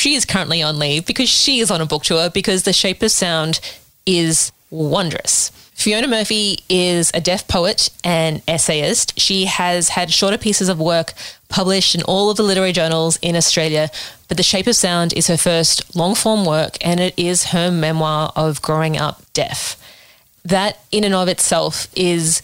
She 0.00 0.14
is 0.14 0.24
currently 0.24 0.62
on 0.62 0.78
leave 0.78 1.04
because 1.04 1.28
she 1.28 1.60
is 1.60 1.70
on 1.70 1.82
a 1.82 1.84
book 1.84 2.04
tour 2.04 2.30
because 2.30 2.62
The 2.62 2.72
Shape 2.72 3.02
of 3.02 3.10
Sound 3.10 3.60
is 4.06 4.50
wondrous. 4.70 5.50
Fiona 5.74 6.08
Murphy 6.08 6.60
is 6.70 7.10
a 7.12 7.20
deaf 7.20 7.46
poet 7.46 7.90
and 8.02 8.40
essayist. 8.48 9.20
She 9.20 9.44
has 9.44 9.90
had 9.90 10.10
shorter 10.10 10.38
pieces 10.38 10.70
of 10.70 10.80
work 10.80 11.12
published 11.50 11.94
in 11.94 12.02
all 12.04 12.30
of 12.30 12.38
the 12.38 12.42
literary 12.42 12.72
journals 12.72 13.18
in 13.20 13.36
Australia, 13.36 13.90
but 14.26 14.38
The 14.38 14.42
Shape 14.42 14.68
of 14.68 14.74
Sound 14.74 15.12
is 15.12 15.26
her 15.26 15.36
first 15.36 15.94
long 15.94 16.14
form 16.14 16.46
work 16.46 16.78
and 16.80 16.98
it 16.98 17.12
is 17.18 17.48
her 17.48 17.70
memoir 17.70 18.32
of 18.34 18.62
growing 18.62 18.96
up 18.96 19.20
deaf. 19.34 19.76
That, 20.46 20.78
in 20.90 21.04
and 21.04 21.14
of 21.14 21.28
itself, 21.28 21.88
is 21.94 22.40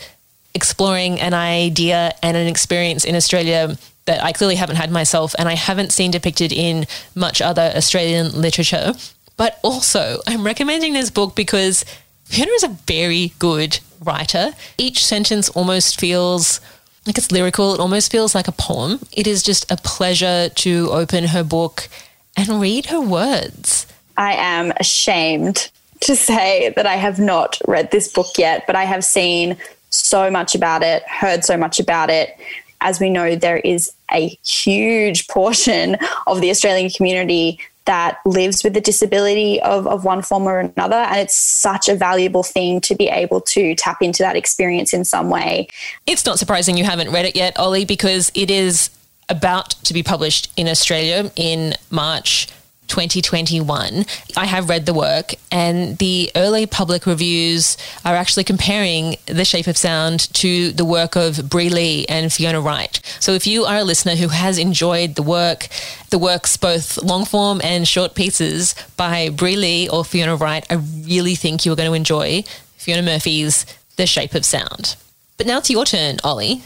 exploring 0.55 1.21
an 1.21 1.33
idea 1.33 2.13
and 2.23 2.37
an 2.37 2.49
experience 2.49 3.03
in 3.03 3.17
Australia 3.17 3.79
that 4.07 4.25
I 4.25 4.33
clearly 4.33 4.57
haven't 4.57 4.77
had 4.77 4.91
myself 4.91 5.35
and 5.39 5.49
I 5.49 5.55
haven't 5.55 5.93
seen 5.93 6.11
depicted 6.11 6.53
in 6.53 6.87
much 7.15 7.43
other 7.43 7.73
Australian 7.75 8.41
literature. 8.41 8.95
But 9.37 9.59
also, 9.63 10.21
I'm 10.27 10.45
recommending 10.45 10.95
this 10.95 11.11
book 11.11 11.35
because 11.35 11.85
Fiona 12.25 12.53
is 12.53 12.65
a 12.65 12.77
very 12.87 13.33
good 13.39 13.79
writer. 14.03 14.53
Each 14.79 15.05
sentence 15.05 15.49
almost 15.51 16.01
feels 16.01 16.61
like 17.07 17.19
it's 17.19 17.31
lyrical, 17.31 17.75
it 17.75 17.81
almost 17.81 18.11
feels 18.11 18.35
like 18.35 18.49
a 18.49 18.53
poem. 18.53 18.99
It 19.13 19.27
is 19.27 19.43
just 19.43 19.71
a 19.71 19.77
pleasure 19.77 20.49
to 20.49 20.89
open 20.91 21.25
her 21.25 21.45
book 21.45 21.89
and 22.37 22.61
read 22.61 22.87
her 22.87 23.01
words. 23.01 23.87
I 24.17 24.33
am 24.35 24.73
ashamed 24.81 25.71
to 26.01 26.17
say 26.17 26.73
that 26.77 26.87
I 26.87 26.97
have 26.97 27.19
not 27.19 27.59
read 27.67 27.91
this 27.91 28.09
book 28.09 28.27
yet, 28.37 28.65
but 28.67 28.77
I 28.77 28.85
have 28.85 29.05
seen 29.05 29.57
so 29.91 30.31
much 30.31 30.55
about 30.55 30.83
it, 30.83 31.03
heard 31.05 31.45
so 31.45 31.57
much 31.57 31.79
about 31.79 32.11
it, 32.11 32.37
as 32.81 33.01
we 33.01 33.11
know, 33.11 33.37
there 33.37 33.59
is 33.59 33.93
a 34.13 34.29
huge 34.45 35.29
portion 35.29 35.97
of 36.27 36.41
the 36.41 36.51
Australian 36.51 36.91
community 36.91 37.59
that 37.87 38.19
lives 38.25 38.65
with 38.65 38.77
a 38.77 38.81
disability 38.81 39.61
of, 39.63 39.87
of 39.87 40.05
one 40.05 40.21
form 40.21 40.43
or 40.43 40.59
another. 40.59 40.97
And 40.97 41.21
it's 41.21 41.37
such 41.37 41.89
a 41.89 41.95
valuable 41.95 42.43
thing 42.43 42.81
to 42.83 42.95
be 42.95 43.09
able 43.09 43.41
to 43.43 43.75
tap 43.77 44.03
into 44.03 44.23
that 44.25 44.37
experience 44.37 44.93
in 44.93 45.05
some 45.05 45.31
way. 45.31 45.69
It's 46.07 46.27
not 46.27 46.39
surprising 46.39 46.77
you 46.77 46.85
haven't 46.85 47.11
read 47.11 47.27
it 47.27 47.37
yet, 47.37 47.57
Ollie, 47.59 47.85
because 47.85 48.33
it 48.35 48.51
is 48.51 48.91
about 49.29 49.71
to 49.85 49.95
be 49.95 50.03
published 50.03 50.53
in 50.57 50.69
Australia 50.69 51.31
in 51.37 51.75
March 51.91 52.49
2021. 52.89 54.05
I 54.37 54.45
have 54.47 54.69
read 54.69 54.87
the 54.87 54.95
work, 54.95 55.35
and 55.51 55.99
the 55.99 56.31
early 56.37 56.67
public 56.67 57.07
reviews 57.07 57.77
are 58.05 58.15
actually 58.15 58.45
comparing 58.45 59.17
The 59.27 59.45
Shape 59.45 59.67
of 59.67 59.77
Sound 59.77 60.33
to 60.35 60.73
the 60.73 60.85
work 60.85 61.17
of 61.17 61.49
Bri 61.49 61.69
Lee 61.69 62.07
and 62.09 62.33
Fiona 62.33 62.61
Wright. 62.61 63.01
So 63.21 63.33
if 63.33 63.47
you 63.47 63.65
are 63.65 63.79
a 63.79 63.85
listener 63.85 64.15
who 64.15 64.29
has 64.29 64.59
enjoyed 64.59 65.15
the 65.15 65.23
work, 65.23 65.69
the 66.11 66.19
works 66.19 66.57
both 66.57 67.03
long 67.03 67.25
form 67.25 67.61
and 67.63 67.87
short 67.87 68.15
pieces 68.15 68.75
by 68.97 69.29
Bri 69.31 69.57
Lee 69.57 69.89
or 69.89 70.05
Fiona 70.05 70.37
Wright, 70.37 70.67
I 70.71 70.75
really 70.75 71.35
think 71.35 71.65
you 71.65 71.73
are 71.73 71.77
going 71.77 71.91
to 71.91 71.95
enjoy 71.95 72.45
Fiona 72.77 73.03
Murphy's 73.03 73.67
The 73.97 74.07
Shape 74.07 74.35
of 74.35 74.45
Sound. 74.45 74.97
But 75.37 75.47
now 75.47 75.59
it's 75.59 75.71
your 75.71 75.85
turn, 75.85 76.19
Ollie. 76.25 76.63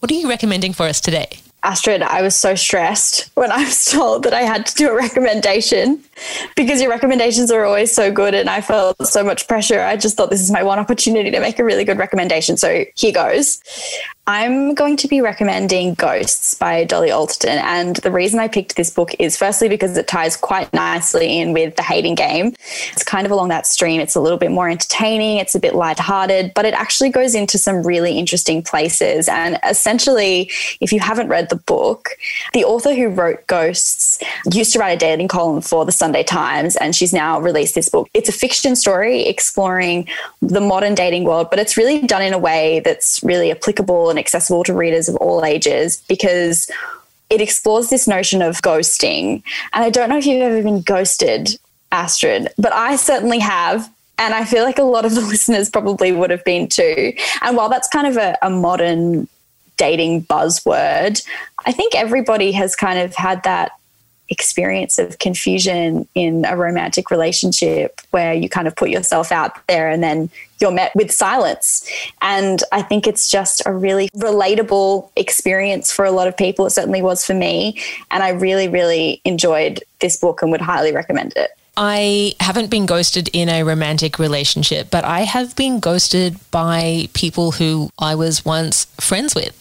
What 0.00 0.10
are 0.10 0.14
you 0.14 0.28
recommending 0.28 0.72
for 0.72 0.84
us 0.84 1.00
today? 1.00 1.38
Astrid, 1.64 2.02
I 2.02 2.20
was 2.20 2.36
so 2.36 2.54
stressed 2.54 3.30
when 3.34 3.50
I 3.50 3.64
was 3.64 3.90
told 3.90 4.22
that 4.24 4.34
I 4.34 4.42
had 4.42 4.66
to 4.66 4.74
do 4.74 4.90
a 4.90 4.94
recommendation 4.94 6.04
because 6.56 6.80
your 6.80 6.90
recommendations 6.90 7.50
are 7.50 7.64
always 7.64 7.90
so 7.90 8.12
good 8.12 8.34
and 8.34 8.50
I 8.50 8.60
felt 8.60 9.04
so 9.06 9.24
much 9.24 9.48
pressure. 9.48 9.80
I 9.80 9.96
just 9.96 10.16
thought 10.16 10.28
this 10.28 10.42
is 10.42 10.50
my 10.50 10.62
one 10.62 10.78
opportunity 10.78 11.30
to 11.30 11.40
make 11.40 11.58
a 11.58 11.64
really 11.64 11.84
good 11.84 11.96
recommendation. 11.96 12.58
So 12.58 12.84
here 12.96 13.12
goes. 13.12 13.62
I'm 14.26 14.72
going 14.72 14.96
to 14.96 15.08
be 15.08 15.20
recommending 15.20 15.92
Ghosts 15.92 16.54
by 16.54 16.84
Dolly 16.84 17.10
Alderton. 17.10 17.58
And 17.58 17.96
the 17.96 18.10
reason 18.10 18.40
I 18.40 18.48
picked 18.48 18.74
this 18.74 18.88
book 18.88 19.14
is 19.18 19.36
firstly 19.36 19.68
because 19.68 19.94
it 19.98 20.08
ties 20.08 20.34
quite 20.34 20.72
nicely 20.72 21.40
in 21.40 21.52
with 21.52 21.76
The 21.76 21.82
Hating 21.82 22.14
Game. 22.14 22.54
It's 22.92 23.04
kind 23.04 23.26
of 23.26 23.30
along 23.30 23.50
that 23.50 23.66
stream. 23.66 24.00
It's 24.00 24.14
a 24.14 24.20
little 24.20 24.38
bit 24.38 24.50
more 24.50 24.70
entertaining, 24.70 25.36
it's 25.36 25.54
a 25.54 25.60
bit 25.60 25.74
lighthearted, 25.74 26.52
but 26.54 26.64
it 26.64 26.72
actually 26.72 27.10
goes 27.10 27.34
into 27.34 27.58
some 27.58 27.82
really 27.82 28.18
interesting 28.18 28.62
places. 28.62 29.28
And 29.28 29.58
essentially, 29.68 30.50
if 30.80 30.90
you 30.90 31.00
haven't 31.00 31.28
read 31.28 31.50
the 31.50 31.56
book, 31.56 32.16
the 32.54 32.64
author 32.64 32.94
who 32.94 33.08
wrote 33.08 33.46
Ghosts 33.46 34.22
used 34.50 34.72
to 34.72 34.78
write 34.78 34.92
a 34.92 34.98
dating 34.98 35.28
column 35.28 35.60
for 35.60 35.84
the 35.84 35.92
Sunday 35.92 36.22
Times, 36.22 36.76
and 36.76 36.96
she's 36.96 37.12
now 37.12 37.38
released 37.40 37.74
this 37.74 37.90
book. 37.90 38.08
It's 38.14 38.30
a 38.30 38.32
fiction 38.32 38.74
story 38.74 39.26
exploring 39.26 40.08
the 40.40 40.62
modern 40.62 40.94
dating 40.94 41.24
world, 41.24 41.50
but 41.50 41.58
it's 41.58 41.76
really 41.76 42.00
done 42.06 42.22
in 42.22 42.32
a 42.32 42.38
way 42.38 42.80
that's 42.80 43.22
really 43.22 43.50
applicable 43.50 44.13
and 44.14 44.18
accessible 44.20 44.64
to 44.64 44.74
readers 44.74 45.08
of 45.08 45.16
all 45.16 45.44
ages 45.44 46.02
because 46.08 46.70
it 47.30 47.40
explores 47.40 47.90
this 47.90 48.06
notion 48.06 48.42
of 48.42 48.62
ghosting. 48.62 49.42
And 49.72 49.84
I 49.84 49.90
don't 49.90 50.08
know 50.08 50.18
if 50.18 50.26
you've 50.26 50.42
ever 50.42 50.62
been 50.62 50.82
ghosted, 50.82 51.58
Astrid, 51.90 52.48
but 52.56 52.72
I 52.72 52.96
certainly 52.96 53.40
have. 53.40 53.90
And 54.16 54.32
I 54.32 54.44
feel 54.44 54.62
like 54.62 54.78
a 54.78 54.84
lot 54.84 55.04
of 55.04 55.14
the 55.14 55.20
listeners 55.32 55.68
probably 55.68 56.12
would 56.12 56.30
have 56.30 56.44
been 56.44 56.68
too. 56.68 57.12
And 57.42 57.56
while 57.56 57.68
that's 57.68 57.88
kind 57.88 58.06
of 58.06 58.16
a, 58.16 58.38
a 58.42 58.50
modern 58.50 59.28
dating 59.76 60.24
buzzword, 60.24 61.26
I 61.66 61.72
think 61.72 61.94
everybody 61.94 62.52
has 62.52 62.76
kind 62.76 63.00
of 63.00 63.14
had 63.14 63.42
that 63.42 63.72
experience 64.28 64.98
of 64.98 65.18
confusion 65.18 66.08
in 66.14 66.44
a 66.44 66.56
romantic 66.56 67.10
relationship 67.10 68.00
where 68.10 68.32
you 68.32 68.48
kind 68.48 68.66
of 68.66 68.74
put 68.74 68.88
yourself 68.88 69.30
out 69.30 69.66
there 69.66 69.88
and 69.88 70.02
then 70.02 70.30
you're 70.60 70.70
met 70.70 70.94
with 70.94 71.10
silence. 71.10 71.88
And 72.22 72.62
I 72.72 72.82
think 72.82 73.06
it's 73.06 73.30
just 73.30 73.62
a 73.66 73.72
really 73.72 74.08
relatable 74.16 75.10
experience 75.16 75.92
for 75.92 76.04
a 76.04 76.10
lot 76.10 76.26
of 76.26 76.36
people. 76.36 76.66
It 76.66 76.70
certainly 76.70 77.02
was 77.02 77.26
for 77.26 77.34
me. 77.34 77.78
And 78.10 78.22
I 78.22 78.30
really, 78.30 78.68
really 78.68 79.20
enjoyed 79.24 79.82
this 80.00 80.16
book 80.16 80.42
and 80.42 80.50
would 80.52 80.60
highly 80.60 80.92
recommend 80.92 81.34
it. 81.36 81.50
I 81.76 82.34
haven't 82.38 82.70
been 82.70 82.86
ghosted 82.86 83.28
in 83.32 83.48
a 83.48 83.64
romantic 83.64 84.18
relationship, 84.18 84.90
but 84.90 85.04
I 85.04 85.20
have 85.20 85.56
been 85.56 85.80
ghosted 85.80 86.36
by 86.50 87.08
people 87.14 87.50
who 87.50 87.90
I 87.98 88.14
was 88.14 88.44
once 88.44 88.84
friends 89.00 89.34
with. 89.34 89.60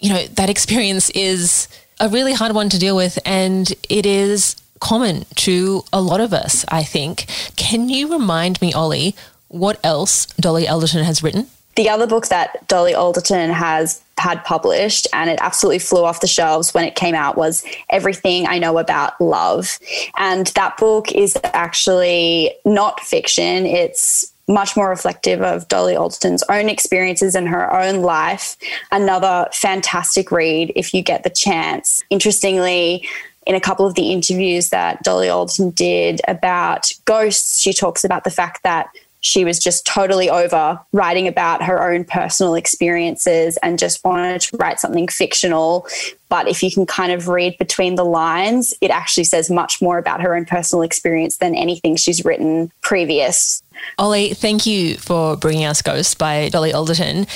You 0.00 0.12
know, 0.12 0.26
that 0.26 0.50
experience 0.50 1.08
is 1.10 1.68
a 2.00 2.08
really 2.08 2.32
hard 2.32 2.54
one 2.54 2.68
to 2.70 2.78
deal 2.78 2.96
with, 2.96 3.18
and 3.24 3.72
it 3.88 4.06
is 4.06 4.56
common 4.80 5.24
to 5.36 5.84
a 5.92 6.00
lot 6.00 6.20
of 6.20 6.32
us, 6.32 6.64
I 6.68 6.82
think. 6.82 7.26
Can 7.56 7.88
you 7.88 8.12
remind 8.12 8.60
me, 8.60 8.72
Ollie, 8.72 9.14
what 9.48 9.78
else 9.84 10.26
Dolly 10.40 10.66
Alderton 10.66 11.04
has 11.04 11.22
written? 11.22 11.46
The 11.76 11.88
other 11.88 12.06
book 12.06 12.26
that 12.28 12.66
Dolly 12.68 12.94
Alderton 12.94 13.50
has 13.50 14.02
had 14.18 14.44
published 14.44 15.06
and 15.12 15.30
it 15.30 15.38
absolutely 15.40 15.78
flew 15.78 16.04
off 16.04 16.20
the 16.20 16.26
shelves 16.26 16.74
when 16.74 16.84
it 16.84 16.94
came 16.94 17.14
out 17.14 17.36
was 17.36 17.64
Everything 17.90 18.46
I 18.46 18.58
Know 18.58 18.78
About 18.78 19.18
Love. 19.20 19.78
And 20.18 20.48
that 20.48 20.76
book 20.76 21.10
is 21.12 21.36
actually 21.44 22.52
not 22.64 23.00
fiction. 23.00 23.66
It's 23.66 24.31
much 24.48 24.76
more 24.76 24.88
reflective 24.88 25.40
of 25.40 25.68
Dolly 25.68 25.94
Alderton's 25.94 26.42
own 26.48 26.68
experiences 26.68 27.34
and 27.34 27.48
her 27.48 27.72
own 27.74 28.02
life. 28.02 28.56
Another 28.90 29.48
fantastic 29.52 30.30
read 30.30 30.72
if 30.74 30.92
you 30.92 31.02
get 31.02 31.22
the 31.22 31.30
chance. 31.30 32.02
Interestingly, 32.10 33.06
in 33.46 33.54
a 33.54 33.60
couple 33.60 33.86
of 33.86 33.94
the 33.94 34.12
interviews 34.12 34.70
that 34.70 35.02
Dolly 35.02 35.28
Alderton 35.28 35.70
did 35.70 36.20
about 36.28 36.92
ghosts, 37.04 37.60
she 37.60 37.72
talks 37.72 38.04
about 38.04 38.24
the 38.24 38.30
fact 38.30 38.62
that 38.62 38.88
she 39.22 39.44
was 39.44 39.58
just 39.58 39.86
totally 39.86 40.28
over 40.28 40.78
writing 40.92 41.28
about 41.28 41.62
her 41.62 41.90
own 41.90 42.04
personal 42.04 42.54
experiences 42.54 43.56
and 43.62 43.78
just 43.78 44.04
wanted 44.04 44.40
to 44.42 44.56
write 44.56 44.80
something 44.80 45.06
fictional. 45.06 45.86
But 46.28 46.48
if 46.48 46.62
you 46.62 46.72
can 46.72 46.86
kind 46.86 47.12
of 47.12 47.28
read 47.28 47.56
between 47.56 47.94
the 47.94 48.04
lines, 48.04 48.74
it 48.80 48.90
actually 48.90 49.24
says 49.24 49.48
much 49.48 49.80
more 49.80 49.96
about 49.96 50.20
her 50.22 50.34
own 50.34 50.44
personal 50.44 50.82
experience 50.82 51.36
than 51.36 51.54
anything 51.54 51.94
she's 51.94 52.24
written 52.24 52.72
previous. 52.80 53.62
Ollie, 53.96 54.34
thank 54.34 54.66
you 54.66 54.96
for 54.96 55.36
bringing 55.36 55.66
us 55.66 55.82
Ghost 55.82 56.18
by 56.18 56.48
Dolly 56.48 56.72
Alderton. 56.72 57.26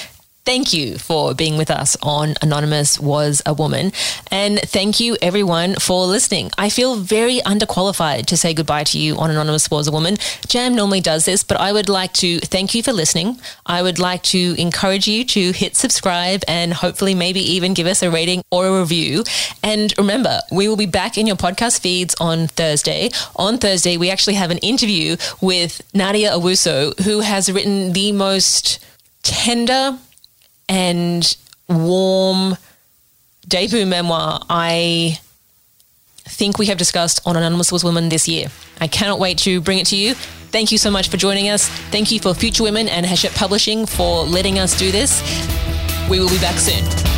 Thank 0.47 0.73
you 0.73 0.97
for 0.97 1.35
being 1.35 1.57
with 1.57 1.73
us 1.73 1.97
on 2.05 2.35
Anonymous 2.41 3.01
Was 3.01 3.43
a 3.45 3.53
Woman. 3.53 3.91
And 4.31 4.61
thank 4.61 5.01
you, 5.01 5.17
everyone, 5.21 5.75
for 5.75 6.07
listening. 6.07 6.53
I 6.57 6.71
feel 6.71 6.95
very 6.95 7.41
underqualified 7.41 8.27
to 8.27 8.37
say 8.37 8.55
goodbye 8.55 8.85
to 8.85 8.99
you 9.01 9.17
on 9.17 9.29
Anonymous 9.29 9.69
Was 9.73 9.89
a 9.89 9.91
Woman. 9.91 10.19
Jam 10.47 10.77
normally 10.77 11.01
does 11.01 11.25
this, 11.25 11.43
but 11.43 11.59
I 11.59 11.73
would 11.73 11.89
like 11.89 12.13
to 12.15 12.39
thank 12.39 12.77
you 12.77 12.85
for 12.85 12.93
listening. 12.93 13.41
I 13.67 13.83
would 13.83 13.99
like 13.99 14.23
to 14.35 14.55
encourage 14.57 15.09
you 15.09 15.25
to 15.25 15.51
hit 15.51 15.75
subscribe 15.75 16.45
and 16.47 16.73
hopefully 16.73 17.17
maybe 17.17 17.41
even 17.41 17.75
give 17.75 17.89
us 17.89 18.05
a 18.05 18.11
rating 18.11 18.43
or 18.53 18.69
a 18.69 18.81
review. 18.81 19.25
And 19.65 19.93
remember, 19.99 20.43
we 20.53 20.69
will 20.69 20.77
be 20.77 20.87
back 20.87 21.19
in 21.19 21.27
your 21.27 21.35
podcast 21.35 21.81
feeds 21.81 22.15
on 22.21 22.47
Thursday. 22.47 23.11
On 23.35 23.59
Thursday, 23.59 23.97
we 23.97 24.11
actually 24.11 24.35
have 24.35 24.53
an 24.53 24.59
interview 24.59 25.17
with 25.41 25.83
Nadia 25.93 26.31
Owusu, 26.31 27.01
who 27.01 27.19
has 27.19 27.51
written 27.51 27.95
the 27.95 28.13
most 28.13 28.79
tender 29.25 29.99
and 30.69 31.37
warm 31.69 32.57
debut 33.49 33.87
memoir 33.87 34.41
I 34.49 35.19
think 36.25 36.59
we 36.59 36.67
have 36.67 36.79
discussed 36.79 37.21
on 37.25 37.37
Anonymous 37.37 37.73
Was 37.73 37.85
Women 37.85 38.09
this 38.09 38.29
year. 38.29 38.49
I 38.81 38.89
cannot 38.89 39.19
wait 39.19 39.39
to 39.39 39.61
bring 39.61 39.79
it 39.79 39.87
to 39.89 39.97
you. 39.97 40.15
Thank 40.15 40.73
you 40.73 40.79
so 40.79 40.91
much 40.91 41.09
for 41.09 41.17
joining 41.17 41.49
us. 41.49 41.69
Thank 41.91 42.11
you 42.11 42.21
for 42.21 42.35
Future 42.35 42.63
Women 42.63 42.89
and 42.89 43.07
Hachette 43.07 43.35
Publishing 43.35 43.87
for 43.87 44.25
letting 44.25 44.59
us 44.59 44.79
do 44.79 44.91
this. 44.91 45.23
We 46.11 46.21
will 46.21 46.29
be 46.29 46.39
back 46.39 46.59
soon. 46.59 47.16